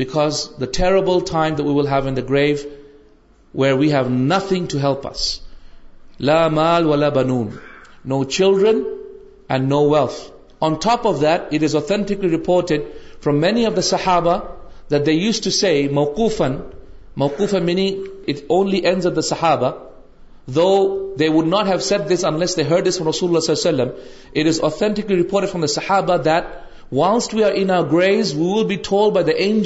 because 0.00 0.48
the 0.60 0.66
terror 0.74 1.20
grief 2.28 2.66
where 3.54 3.74
we 3.74 3.92
help 3.92 4.10
no 8.04 8.26
چلڈرنڈ 8.26 8.84
no 9.62 9.88
wealth 9.88 10.30
on 10.60 10.74
top 10.82 11.08
of 11.08 11.20
this 11.62 11.74
authentic 11.74 12.24
reported 12.30 12.80
from 13.22 13.40
many 13.40 13.66
of 13.66 13.76
the 13.76 13.84
صحابا 13.88 14.36
they 14.90 15.12
use 15.12 15.40
to 15.40 15.50
see 15.50 15.88
موقوف 15.88 16.42
موکوفلی 17.16 18.82
سہابا 19.22 19.70
دو 20.46 20.98
what 21.18 21.68
ہیٹسلم 21.68 23.88
report 25.10 25.50
from 25.50 25.64
the 25.64 25.70
صحابا 25.70 26.16
د 26.16 26.28
once 26.92 27.34
we 27.34 27.44
are 27.44 27.52
in 27.52 27.70
our 27.70 27.82
graves 27.92 28.34
we 28.34 28.42
will 28.42 28.64
be 28.64 28.76
told 28.76 29.10
by 29.10 29.24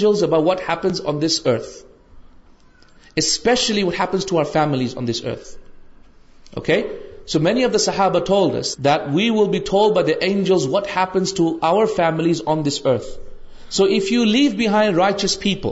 Dajal 5.07 5.33
so 7.27 7.39
many 7.39 7.65
of 7.65 7.73
the 7.73 7.79
صحاب 7.79 8.17
we 9.15 9.31
will 9.31 9.49
be 9.49 9.59
told 9.59 9.93
by 9.93 10.15
داجلز 10.15 10.67
what 10.67 10.87
happens 10.97 11.35
to 11.35 11.59
our 11.61 11.85
families 11.97 12.43
on 12.47 12.67
this 12.67 12.87
earth 12.87 13.07
so 13.71 13.85
if 13.85 14.13
you 14.13 14.25
leave 14.25 14.51
behind 14.59 14.97
right 14.97 15.25
people 15.41 15.71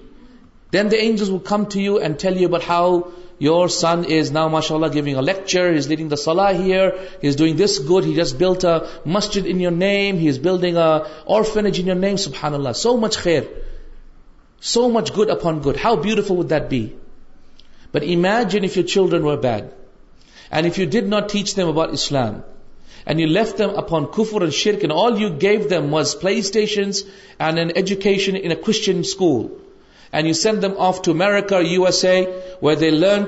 then 0.74 0.92
Dajal 0.92 1.36
your 3.44 3.68
son 3.68 4.02
is 4.10 4.32
now 4.32 4.50
ماشاء 4.50 4.76
اللہ 4.76 4.88
giving 4.94 5.18
a 5.18 5.22
lecture 5.22 5.74
Hess 5.74 5.90
good 7.90 8.22
انیم 9.46 10.18
has 10.18 10.40
building 10.40 10.78
اوفن 10.78 11.66
so 12.74 12.98
much 12.98 13.28
so 14.62 14.90
much 14.90 15.18
good 15.18 15.30
upon 15.30 15.60
good 15.66 15.78
how 15.84 15.96
beautiful 15.96 16.36
wait 16.38 16.70
be 16.70 16.88
but 17.94 18.04
imagine 18.04 18.64
if 18.64 18.78
you 18.78 18.84
children 18.84 19.36
bad 19.36 19.64
and 20.52 20.66
if 20.66 20.80
you 20.80 20.86
did 20.90 21.08
not 21.08 21.32
teach 21.32 21.56
them 21.58 21.68
about 21.68 21.90
Islam 21.92 22.40
and 23.06 23.20
you 23.20 23.28
let 23.28 23.62
upon 23.62 24.06
خفور 24.06 24.42
and 24.42 24.54
share 24.54 24.76
all 24.96 25.22
you 25.22 25.30
give 25.42 25.68
the 25.70 25.74
must 25.74 26.22
pull 26.22 26.34
station 26.38 26.90
and 27.40 27.58
and 27.58 27.72
education 27.76 29.00
school 29.00 29.63
and 30.14 30.28
you 30.28 30.34
send 30.36 30.62
them 30.62 30.78
off 30.88 31.02
to 31.04 31.12
America 31.12 31.60
U 31.64 31.86
S 31.86 32.04
A 32.06 32.20
we 32.62 32.76
they 32.76 32.90
learn 32.92 33.24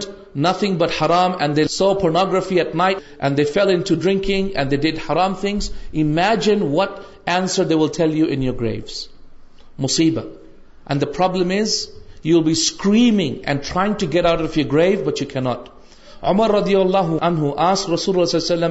nothing 0.38 0.78
but 0.78 1.02
ہرام 1.02 1.32
and 1.40 1.56
they 1.58 1.66
saw 1.72 1.94
pornography 1.94 2.60
at 2.60 2.76
night 2.76 2.98
and 3.20 3.38
they 3.38 3.44
feel 3.54 3.70
in 3.70 3.82
drinking 3.90 4.50
they 4.72 4.78
the 4.78 4.92
ہرام 5.10 5.34
things 5.42 5.70
imagine 5.94 6.62
what 6.72 7.00
answer 7.28 7.64
they 7.64 7.76
will 7.76 7.90
ٹھیک 7.94 8.16
you 8.16 8.26
in 8.30 8.44
your 8.44 8.60
graves 8.60 9.06
مصیبت 9.80 11.06
problem 11.14 11.52
is 11.52 11.76
you 12.24 12.36
will 12.36 12.44
be 12.44 12.52
screaming 12.52 13.36
and 13.44 13.64
trying 13.64 13.94
to 13.94 14.08
get 14.14 14.26
out 14.26 14.58
grave 14.74 15.04
but 15.06 15.22
you 15.22 15.28
کی 15.30 15.40
not 15.40 15.70
امر 16.24 16.52
ردی 16.52 16.76
اللہ 16.76 17.08
رسول 17.90 18.24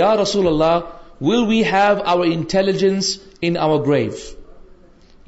یا 0.00 0.14
رسول 0.16 0.46
اللہ 0.46 0.78
will 1.20 1.44
we 1.48 1.62
have 1.64 1.96
our 2.04 2.26
intelligence 2.26 3.18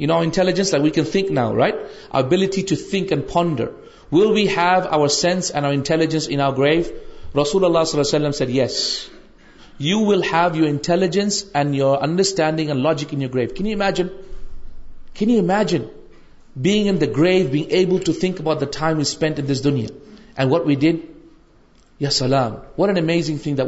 we 0.75 0.91
can 0.91 1.05
think 1.05 1.31
نا 1.33 1.51
right 1.53 1.75
ability 2.13 2.63
to 2.63 2.75
think 2.91 3.13
and 3.13 3.25
founder 3.33 3.67
well 4.13 4.33
we 4.33 4.49
have 4.49 4.81
our 4.91 5.09
sense 5.09 5.51
and 5.55 5.67
intelligence 5.67 6.29
رسول 7.37 7.65
اللہ 7.65 7.79
وسلم 7.79 8.31
yes 8.49 8.97
you 9.81 10.07
will 10.07 10.21
have 10.33 10.49
your 10.55 10.69
intelligence 10.69 11.45
your 11.73 12.03
understanding 12.03 12.71
logic 12.71 13.15
انجنجن 13.15 14.07
bag 16.57 16.89
in 16.89 16.99
گرائیگلام 17.17 18.97
what 22.79 22.89
ending 22.89 23.68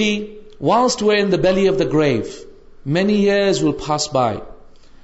view 0.00 0.24
once 0.60 1.02
valley 1.02 1.68
of 1.68 1.78
the 1.78 1.84
گرف 1.84 2.44
many 2.86 3.14
year 3.14 3.62
will 3.62 3.72
pass 3.86 4.12
by 4.12 4.38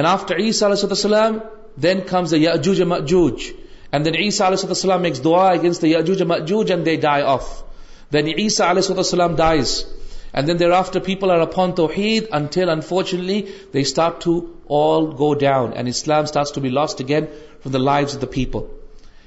And 0.00 0.06
after 0.06 0.36
Isa 0.36 0.66
alayhi 0.66 1.42
then 1.78 2.02
comes 2.02 2.30
the 2.30 2.36
Ya'juj 2.36 2.82
and 2.82 2.90
Ma'juj. 2.92 3.56
And 3.92 4.04
then 4.04 4.14
Isa 4.14 4.44
alayhi 4.44 5.00
makes 5.00 5.20
dua 5.20 5.52
against 5.52 5.80
the 5.80 5.94
Ya'juj 5.94 6.20
and 6.20 6.30
Ma'juj 6.32 6.70
and 6.70 6.86
they 6.86 6.98
die 6.98 7.22
off. 7.22 7.64
Then 8.10 8.28
Isa 8.28 8.64
alayhi 8.64 9.36
dies. 9.36 9.86
And 10.34 10.46
then 10.46 10.58
thereafter 10.58 11.00
people 11.00 11.30
are 11.30 11.40
upon 11.40 11.72
Tawheed 11.76 12.28
until 12.30 12.68
unfortunately 12.68 13.50
they 13.72 13.84
start 13.84 14.20
to 14.22 14.54
all 14.66 15.12
go 15.14 15.34
down 15.34 15.72
and 15.72 15.88
Islam 15.88 16.26
starts 16.26 16.50
to 16.52 16.60
be 16.60 16.68
lost 16.68 17.00
again 17.00 17.28
from 17.60 17.72
the 17.72 17.78
lives 17.78 18.14
of 18.14 18.20
the 18.20 18.26
people. 18.26 18.68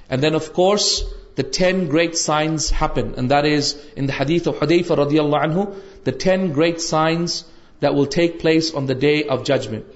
And 0.08 0.22
then 0.22 0.36
of 0.36 0.54
course 0.54 1.04
the 1.34 1.42
ten 1.42 1.88
great 1.88 2.16
signs 2.16 2.70
happen 2.70 3.16
and 3.18 3.32
that 3.32 3.46
is 3.48 3.76
in 3.96 4.06
the 4.06 4.14
hadith 4.14 4.46
of 4.46 4.60
Hudayfa 4.60 5.00
radiallahu 5.04 5.46
anhu 5.48 5.76
the 6.04 6.12
ten 6.12 6.52
great 6.52 6.80
signs 6.80 7.44
that 7.80 7.96
will 7.96 8.06
take 8.06 8.40
place 8.40 8.72
on 8.76 8.86
the 8.86 8.94
day 8.94 9.24
of 9.24 9.44
judgment. 9.46 9.96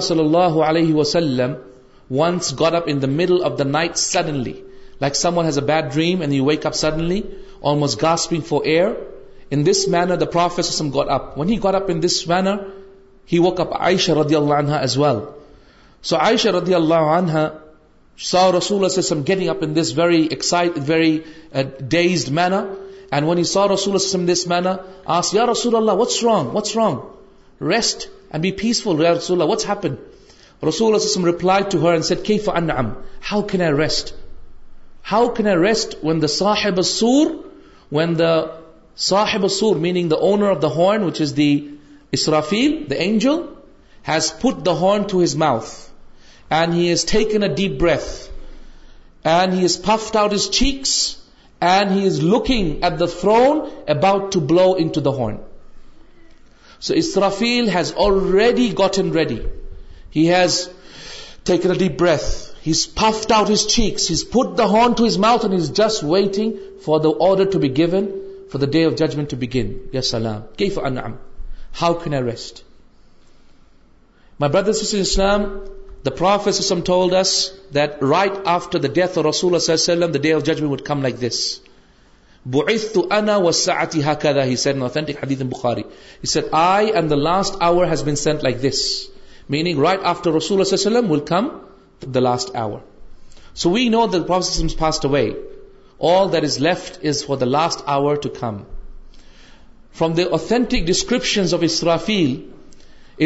us 0.00 1.16
once 2.10 2.54
گنڈل 2.60 3.44
of 3.44 3.58
the 3.58 3.64
night 3.64 3.96
suddenly 3.96 4.52
like 5.00 5.16
some 5.16 5.38
one 5.38 5.44
has 5.44 5.58
اےڈ 5.58 5.94
dream 5.94 6.22
you 6.32 6.44
we 6.44 6.56
upped 6.56 8.02
gasping 8.02 8.40
for 8.40 8.64
air 8.64 8.88
got 10.94 11.08
upon 11.08 11.48
he 11.48 11.56
gun 11.64 12.02
this 12.02 12.28
manner 12.28 12.77
he 13.32 13.38
woke 13.38 13.60
up 13.60 13.72
Aisha 13.72 14.14
radiallahu 14.18 14.60
anha 14.60 14.80
as 14.80 14.96
well. 14.96 15.34
So 16.00 16.16
Aisha 16.16 16.50
radiallahu 16.58 17.08
anha 17.16 17.60
saw 18.16 18.50
Rasulullah 18.50 19.24
getting 19.26 19.50
up 19.50 19.62
in 19.62 19.74
this 19.74 19.90
very 19.90 20.24
excited, 20.36 20.82
very 20.82 21.26
uh, 21.52 21.64
dazed 21.64 22.30
manner. 22.30 22.74
And 23.12 23.28
when 23.28 23.36
he 23.36 23.44
saw 23.44 23.68
Rasulullah 23.68 24.14
in 24.14 24.24
this 24.24 24.46
manner, 24.46 24.82
asked, 25.06 25.34
Ya 25.34 25.46
Rasulullah, 25.46 25.94
what's 25.98 26.22
wrong? 26.22 26.54
What's 26.54 26.74
wrong? 26.74 27.18
Rest 27.58 28.08
and 28.30 28.42
be 28.42 28.52
peaceful, 28.52 28.98
Ya 29.02 29.12
Rasulullah. 29.16 29.46
What's 29.46 29.64
happened? 29.64 29.98
Rasulullah 30.62 31.24
replied 31.24 31.72
to 31.72 31.80
her 31.80 31.94
and 31.94 32.06
said, 32.06 32.24
Kaifa 32.24 32.56
an'am? 32.56 32.96
How 33.20 33.42
can 33.42 33.60
I 33.60 33.68
rest? 33.68 34.14
How 35.02 35.28
can 35.28 35.46
I 35.46 35.54
rest 35.54 35.98
when 36.00 36.20
the 36.20 36.28
Sahib 36.28 36.78
al-Sur, 36.78 37.40
when 37.90 38.14
the 38.14 38.54
Sahib 38.94 39.42
al-Sur, 39.42 39.74
meaning 39.74 40.08
the 40.08 40.18
owner 40.18 40.50
of 40.50 40.62
the 40.62 40.70
horn, 40.70 41.04
which 41.04 41.20
is 41.20 41.34
the 41.34 41.77
angel 42.12 43.36
has 44.08 44.32
fit 44.32 44.66
the 44.66 44.80
horn 44.80 45.02
to 45.02 45.22
his 45.22 45.36
mouth 45.36 45.64
and 46.50 46.74
ٹیکنف 47.06 48.28
out 49.24 49.54
looking 52.24 52.74
فرون 53.20 53.60
about 53.88 54.32
to 54.32 54.40
blow 54.40 55.00
the 55.00 55.18
horn 55.18 55.36
so 56.82 56.94
اسرافیلز 56.94 57.92
already 57.96 58.72
got 58.72 58.98
N 58.98 59.12
Reddy's 59.12 60.68
out 61.46 61.68
put 64.32 64.58
the 64.58 64.64
horn 64.64 64.92
to 64.92 65.06
his 65.06 65.18
mouth 65.18 65.44
and 65.44 65.54
is 65.54 65.72
just 65.72 66.04
waiting 66.04 66.52
for 66.84 66.98
the 66.98 67.08
order 67.20 67.44
to 67.44 67.58
be 67.58 67.76
given 67.76 68.06
for 68.52 68.60
the 68.60 68.70
day 68.70 68.86
of 68.86 68.98
judgment 68.98 69.30
اللہ 70.14 70.40
کی 70.56 70.70
ہاؤنسٹ 71.82 72.62
my 74.40 74.52
بردرم 74.52 75.44
the 76.04 76.10
پروفیسم 76.10 76.80
tool 76.80 77.14
right 78.02 78.32
after 78.44 78.84
رسول 79.24 79.54
وم 79.54 80.12
the 92.14 92.20
last 92.20 92.56
hour 92.56 92.78
so 93.54 93.70
we 93.70 93.88
know 93.88 94.06
دروف 94.06 94.50
fast 94.78 95.04
way 95.04 95.30
all 96.00 96.32
that 96.32 96.44
is 96.44 96.58
left 96.58 97.04
is 97.04 97.24
for 97.26 97.36
the 97.36 97.46
last 97.46 97.78
hour 97.86 98.14
to 98.14 98.28
come 98.28 98.56
from 99.98 100.12
the 100.12 100.22
authentic 100.22 100.86
descriptions 100.86 101.54
of 101.54 101.60
Israfil 101.62 102.36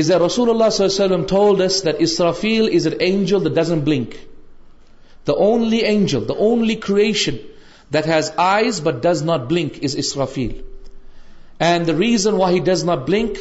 is 0.00 0.12
a 0.12 0.26
رسول 0.26 0.50
اللہ 0.50 0.64
علیہ 0.64 2.02
وسلمافیل 2.02 2.76
is 2.76 2.88
angel 2.98 3.54
doesn't 3.54 3.80
blink 3.80 4.14
the 5.26 5.32
only 5.32 5.76
angel 5.76 6.28
the 6.28 6.34
only 6.34 6.74
کرز 6.74 9.22
not 9.22 9.40
blink 9.40 9.72
is 9.82 9.96
Israfil 9.96 10.50
and 11.58 11.86
the 11.86 11.92
reason 11.92 12.34
why 12.34 12.54
he 12.54 12.60
does 12.60 12.84
not 12.84 12.98
blink 12.98 13.30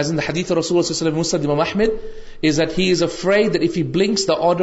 as 0.00 0.10
اندیف 0.10 0.52
رسول 0.52 0.78
وسلم 0.78 3.06
فرائی 3.06 3.82
بلنکس 3.82 4.30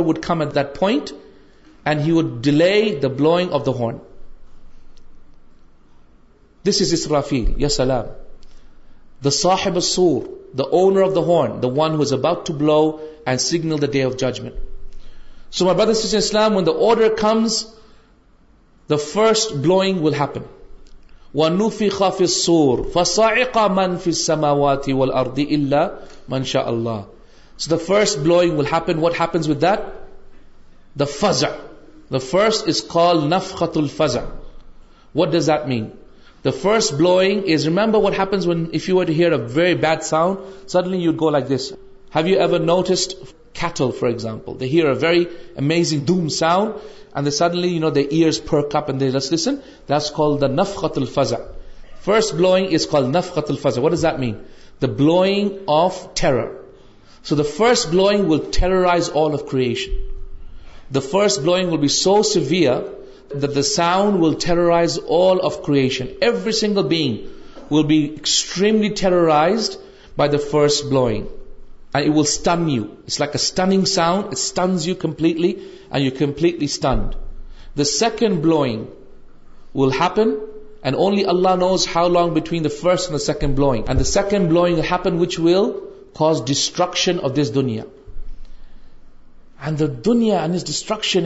would 0.06 0.20
come 0.22 0.42
at 0.42 0.56
دائنٹ 0.56 1.12
and 1.86 2.02
he 2.02 2.12
would 2.12 2.44
delay 2.44 3.00
blowing 3.18 3.50
of 3.52 3.66
the 3.66 3.72
horn 3.72 3.98
سور 6.68 7.20
the 10.58 10.64
the 11.16 11.22
horn 11.22 12.02
about 12.12 12.46
to 12.46 12.54
blow 12.54 12.98
and 13.26 13.42
signal 13.42 13.76
what 35.16 35.30
does 35.32 35.50
then 35.68 35.86
the 36.46 36.52
first 36.52 36.94
blowing 36.94 37.42
is 37.54 37.68
remember 37.68 38.00
witness 38.00 38.90
you 38.90 38.98
wait 38.98 39.10
ہ 39.10 39.24
very 39.54 39.76
bad 39.76 40.04
sound 40.04 40.70
سڈنلیسڈل 40.72 41.20
for 44.00 44.08
exemplary 44.08 45.26
amazing 45.58 46.12
first 52.06 52.36
blowing 52.36 52.68
نف 53.10 53.34
قطل 53.34 53.56
what 53.78 53.92
does 53.92 54.04
then 54.04 54.34
the 54.82 54.88
blowing 54.88 55.50
of 55.68 56.08
ٹر 56.14 56.42
so 57.24 57.36
the 57.36 57.44
first 57.58 57.90
blowing 57.90 58.30
will 58.30 58.40
ٹرائز 58.52 61.40
blowing 61.40 61.72
will 61.72 61.78
be 61.78 61.88
so 61.88 62.24
C 62.24 62.40
where 62.40 62.99
the 63.34 63.62
sound 63.62 64.22
will 64.22 64.34
ٹریرورائز 64.34 65.00
all 65.08 65.38
of 65.44 65.66
کر 65.66 66.52
سنگلائز 66.52 66.86
by 70.18 70.30
داسٹ 70.30 70.90
بینڈلیٹلی 75.02 76.62
اللہ 81.26 81.56
knows 81.56 81.88
how 81.96 82.08
long 82.08 82.34
between 82.34 82.64
the 82.64 82.70
first 82.82 83.22
second 83.22 83.56
blowing 83.56 84.04
second 84.04 84.50
blowing 84.50 84.80
destruction 90.66 91.26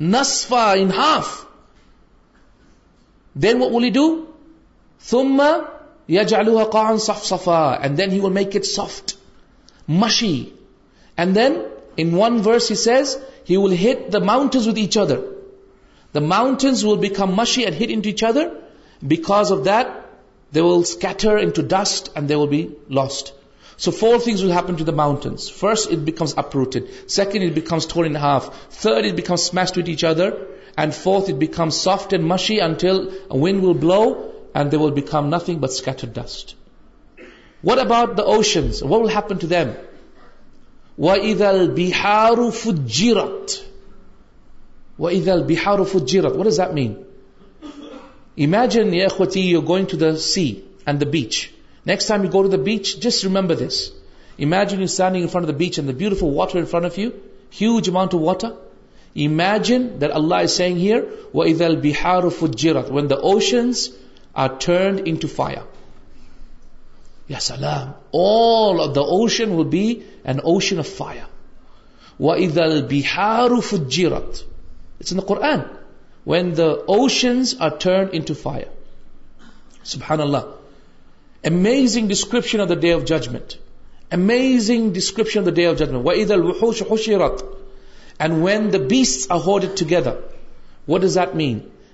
نسف 0.00 0.52
in 0.52 0.90
half 0.96 1.44
then 3.36 3.62
we 3.62 3.90
do 3.90 4.24
some 5.04 5.40
یا 6.08 6.22
جالوا 6.22 6.64
کان 6.64 6.98
soft 6.98 7.26
سفاڈ 7.26 7.98
then 7.98 8.10
heel 8.10 8.30
make 8.30 8.56
it 8.56 8.66
soft 8.66 9.14
Mishi 9.88 10.44
and 11.18 11.34
then 11.34 11.62
in 11.96 12.14
one 12.14 12.40
verse 12.46 12.70
has 12.70 13.16
heel 13.50 13.72
hit 13.72 14.12
داؤنٹ 14.12 14.56
with 14.56 14.76
each 14.76 14.98
other 14.98 15.20
داؤنٹنس 16.14 16.84
will 16.84 16.98
become 16.98 17.34
Mishi 17.36 17.62
and 17.62 17.82
hit 17.82 17.88
each 17.88 18.24
other 18.24 18.48
because 19.02 19.52
of 19.52 19.58
they 20.52 20.60
ولٹر 20.60 21.36
in 21.36 21.50
to 21.50 21.62
dust 21.62 22.08
and 22.14 22.28
they 22.28 22.34
will 22.34 22.48
be 22.48 22.66
لاسڈ 22.90 23.41
for 23.90 24.18
تھنٹینس 24.18 25.52
first 25.52 25.92
اپروٹ 26.36 26.76
second 27.06 27.42
it 27.42 27.54
becomes 27.54 27.96
half 28.16 28.50
third 28.82 29.04
it 29.06 29.14
becomes 29.14 29.50
other 30.04 30.30
and 30.76 30.94
فورتھم 30.94 31.68
soft 31.68 32.12
and 32.12 32.26
machine 32.26 32.72
dust 36.14 36.54
what 37.64 37.78
اباؤٹنس 37.78 38.82
what 38.82 38.90
will 38.90 39.08
ہیپنٹ 39.08 39.44
is 39.44 39.68
بار 40.98 42.76
جیرت 42.86 43.60
what 44.98 45.12
is 45.12 45.26
دل 45.26 45.42
بہار 45.42 45.78
جی 46.06 46.20
رت 46.20 46.36
what 46.36 46.46
is 46.46 46.60
then 46.76 46.92
imagine 48.34 48.94
you 48.94 49.60
گوئگ 49.60 49.84
to 49.84 49.96
the 49.96 50.16
sea 50.16 50.60
and 50.86 51.00
the 51.00 51.08
beach 51.10 51.48
next 51.86 52.08
time 52.08 52.24
you 52.24 52.30
go 52.32 52.42
to 52.42 52.48
the 52.48 52.62
beach 52.64 52.96
just 53.02 53.24
remember 53.24 53.54
this 53.56 53.78
imagine 54.38 54.78
you 54.78 54.84
standing 54.84 55.22
in 55.22 55.28
front 55.28 55.44
of 55.44 55.48
the 55.48 55.56
beach 55.58 55.78
and 55.78 55.90
the 55.90 55.96
beautiful 55.98 56.34
water 56.34 56.58
in 56.58 56.66
front 56.66 56.84
of 56.86 56.98
you 56.98 57.10
huge 57.60 57.88
amount 57.88 58.14
of 58.14 58.20
water 58.22 58.48
imagine 59.16 59.86
that 60.00 60.10
Allah 60.14 60.34
is 60.36 60.52
seeing 60.52 60.76
here 60.78 61.00
و 61.34 61.42
is 61.42 61.62
ایل 61.62 61.76
بہار 61.82 62.24
آف 62.24 62.42
جیرت 62.56 62.90
when 62.90 63.10
the 63.10 63.18
oceans 63.24 63.88
are 64.34 64.48
turned 64.60 65.00
in 65.04 65.16
to 65.16 65.28
fire 65.34 65.58
yes 67.30 67.50
الام 67.52 67.90
all 68.14 68.80
of 68.80 68.94
the 68.94 69.00
ocean 69.10 69.50
will 69.50 69.66
be 69.68 69.84
an 70.24 70.40
ocean 70.44 70.78
of 70.78 70.88
fire 70.96 71.24
و 72.20 72.30
is 72.32 72.58
ایل 72.58 72.82
بہار 72.90 73.56
آف 73.56 73.74
جیرت 73.88 74.42
it's 75.00 75.12
in 75.12 75.20
Quran 75.26 75.60
when 76.26 76.56
the 76.56 76.70
oceans 76.88 77.54
are 77.58 77.68
turned 77.78 78.08
in 78.12 78.22
to 78.22 78.34
fire 78.42 78.64
سبحان 79.84 80.20
اللہ 80.20 80.50
amazing 81.44 82.08
description 82.08 82.60
description 84.92 85.44
what 90.88 91.04
از 91.04 91.18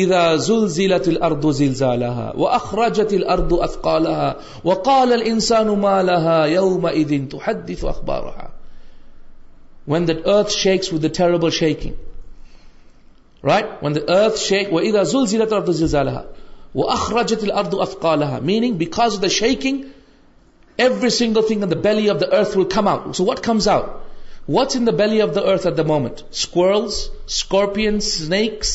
اذا 0.00 0.36
زلزلت 0.36 1.08
الارض 1.08 1.50
زلزالها 1.50 2.32
واخرجت 2.36 3.12
الارض 3.12 3.54
اثقالها 3.54 4.36
وقال 4.64 5.12
الانسان 5.12 5.66
ما 5.66 6.02
لها 6.02 6.44
يومئذ 6.44 7.28
تحدث 7.28 7.84
اخبارها 7.84 8.50
when 9.86 10.06
the 10.06 10.26
earth 10.26 10.50
shakes 10.50 10.90
with 10.90 11.02
the 11.02 11.10
terrible 11.10 11.50
shaking 11.50 11.94
right 13.42 13.82
when 13.82 13.92
the 13.92 14.10
earth 14.10 14.38
shake 14.38 14.72
واذا 14.72 15.02
زلزلت 15.02 15.52
الارض 15.52 15.70
زلزالها 15.70 16.24
واخرجت 16.74 17.44
الارض 17.44 17.74
اثقالها 17.74 18.40
meaning 18.40 18.78
because 18.78 19.14
of 19.14 19.20
the 19.20 19.28
shaking 19.28 19.84
every 20.78 21.10
single 21.10 21.42
thing 21.42 21.62
in 21.62 21.68
the 21.68 21.76
belly 21.76 22.08
of 22.08 22.18
the 22.18 22.32
earth 22.32 22.56
will 22.56 22.70
come 22.76 22.88
out 22.88 23.14
so 23.14 23.24
what 23.24 23.42
comes 23.42 23.68
out 23.68 24.04
what's 24.46 24.74
in 24.74 24.86
the 24.86 24.92
belly 24.92 25.20
of 25.20 25.34
the 25.34 25.44
earth 25.44 25.66
at 25.66 25.76
the 25.76 25.84
moment 25.84 26.24
squirrels 26.30 27.10
scorpions 27.26 28.10
snakes 28.10 28.74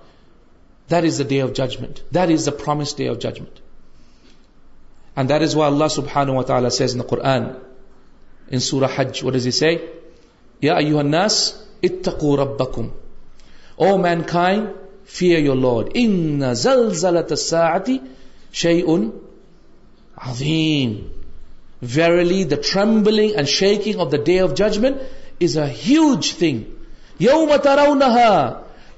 day 1.27 1.41
of 1.41 1.49
judgment 1.53 1.99
this 2.15 2.45
the 2.45 2.51
promise 2.51 2.97
day 2.97 3.09
of 3.09 3.17
judgment 3.19 3.59
لین 20.39 21.01
we 21.95 22.43
the 22.43 22.55
tremble 22.73 23.45
shaking 23.45 23.99
of 23.99 24.11
the 24.11 24.17
day 24.17 24.39
of 24.39 24.53
judgment 24.53 24.95
is 25.41 25.57
اوج 25.57 26.33
thing 26.33 26.63
رو 27.21 27.93
ن 27.93 28.03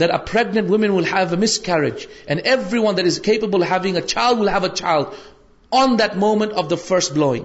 that 0.00 0.10
a 0.10 0.18
pregnant 0.18 0.68
woman 0.68 0.94
will 0.94 1.04
have 1.04 1.32
a 1.32 1.36
miscarriage 1.36 2.08
and 2.26 2.40
everyone 2.40 2.96
that 2.96 3.06
is 3.06 3.18
capable 3.18 3.62
of 3.62 3.68
having 3.68 3.96
a 3.96 4.02
child 4.02 4.38
will 4.38 4.48
have 4.48 4.64
a 4.64 4.68
child 4.68 5.14
on 5.70 5.96
that 5.98 6.16
moment 6.16 6.52
of 6.52 6.68
the 6.68 6.76
first 6.76 7.14
blowing. 7.14 7.45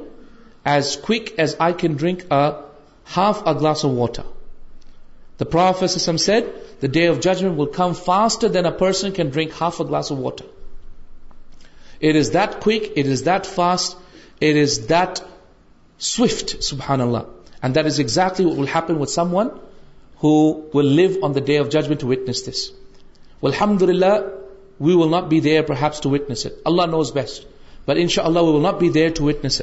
as 0.65 0.97
as 1.37 1.55
I 1.59 1.73
can 1.77 1.93
drink 1.93 2.23
half 3.15 3.47
a 3.47 3.53
glass 3.53 3.85
of 3.85 3.91
water 3.91 4.23
day 6.87 7.07
of 7.07 7.19
judgment 7.19 7.59
will 7.59 7.67
come 7.75 7.93
faster 7.93 8.47
than 8.47 8.65
a 8.65 8.69
person 8.69 9.11
can 9.11 9.29
drink 9.29 9.51
half 9.61 9.81
a 9.81 9.83
glass 9.83 10.11
of 10.11 10.17
water 10.17 10.45
day 21.45 21.59
of 21.59 21.67
this 22.47 22.71
الحمد 23.41 23.81
للہ 23.81 24.05
we 24.79 24.93
will 24.93 25.11
not 25.11 25.23
it 25.33 26.47
Allah 26.65 26.85
knows 26.85 27.13
best 27.13 27.52
but 27.87 27.97
ان 27.97 28.07
شاء 28.07 28.23
اللہ 28.23 28.39
will 28.39 28.61
not 28.61 28.79
بیٹنس 28.79 29.61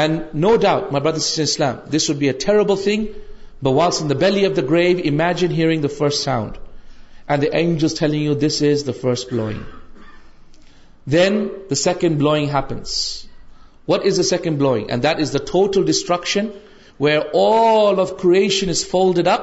and 0.00 0.20
no 0.34 0.56
doubt 0.56 1.06
Islam 1.06 1.74
this 1.92 2.10
we 2.10 2.28
اٹربل 2.28 2.74
things 2.84 4.02
valley 4.20 4.46
of 4.46 4.56
the 4.56 4.62
grave 4.70 4.96
imagine 5.04 5.52
hearing 5.52 5.82
the 5.82 5.88
first 5.98 6.24
sound 6.24 8.14
you 8.14 8.34
this 8.34 8.62
is 8.62 8.86
the 8.86 8.92
first 8.92 9.32
blowing 9.32 9.58
then 11.06 11.48
the 11.70 11.74
second 11.74 12.18
blowing 12.18 12.48
what 13.88 14.06
is 14.06 14.16
the 14.16 14.22
second 14.22 14.58
blowing 14.58 15.00
this 15.00 15.32
the 15.32 15.52
total 15.52 15.86
destruction 15.86 16.46
where 17.00 17.20
all 17.34 18.00
of 18.00 18.16
Kishan 18.16 18.68
is 18.68 18.86
فالڈ 18.86 19.28
up 19.28 19.42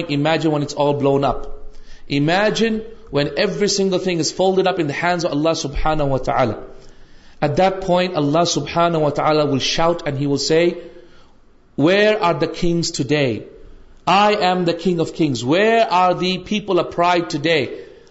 king 14.83 15.01
of 15.01 15.13
kings 15.15 15.45
where 15.45 15.83
are 15.91 16.13
the 16.13 16.39
people 16.39 16.79
of 16.79 16.95
fright 16.95 17.31
to 17.31 17.39
day 17.43 17.67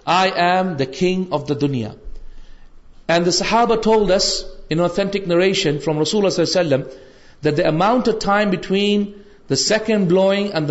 I 0.06 0.32
am 0.36 0.74
the 0.74 0.86
king 1.00 1.24
of 1.32 1.50
the 1.50 1.54
دنیا 1.62 1.90
تھولس 3.84 4.44
انتینٹک 4.70 5.28
narration 5.28 5.78
from 5.80 6.00
رسول 6.00 6.30
سلم 6.30 6.82
the 7.44 7.50
the 7.58 7.68
amount 7.68 8.10
between 8.52 9.06
the 9.50 9.56
second 9.56 10.10
blowing 10.10 10.72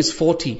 is 0.00 0.12
forty 0.14 0.54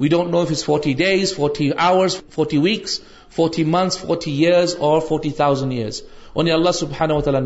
we 0.00 0.08
don't 0.08 0.30
knows 0.30 0.64
forty 0.64 0.92
days 0.92 1.34
forty 1.36 1.70
hours 1.78 2.16
forty 2.30 2.58
weeks 2.58 3.00
forty 3.36 3.64
months 3.64 4.76
or 4.78 5.00
forty 5.00 5.30
thousand 5.30 5.72
years 5.72 6.02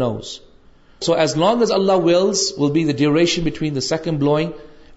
nose 0.00 0.39
so 1.03 1.15
as 1.15 1.37
long 1.37 1.61
as 1.61 1.73
Allah 1.73 2.05
wills 2.05 2.43
will 2.59 2.71
بیشن 2.71 3.81
second 3.81 4.19
blowing 4.19 4.51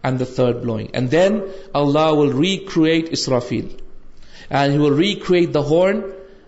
and 0.04 0.20
the 0.20 0.26
third 0.36 0.56
blowing 0.56 1.08
then 1.08 1.40
Allah 1.74 2.12
will 2.12 2.32
ری 2.38 2.56
کرٹ 2.66 3.12
اسرافیلڈ 3.12 3.82
will 4.82 4.94
re 4.94 5.14
کرٹ 5.28 5.54
the 5.54 5.60
horn 5.60 6.02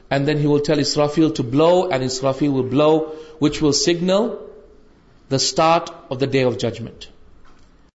And 0.09 0.27
then 0.27 0.37
he 0.37 0.47
will 0.47 0.59
tell 0.59 0.77
Israfil 0.77 1.35
to 1.35 1.43
blow, 1.43 1.89
and 1.89 2.03
Israfil 2.03 2.53
will 2.53 2.63
blow, 2.63 3.15
which 3.39 3.61
will 3.61 3.73
signal 3.73 4.39
the 5.29 5.39
start 5.39 5.89
of 6.09 6.19
the 6.19 6.27
Day 6.27 6.43
of 6.43 6.57
Judgment. 6.57 7.09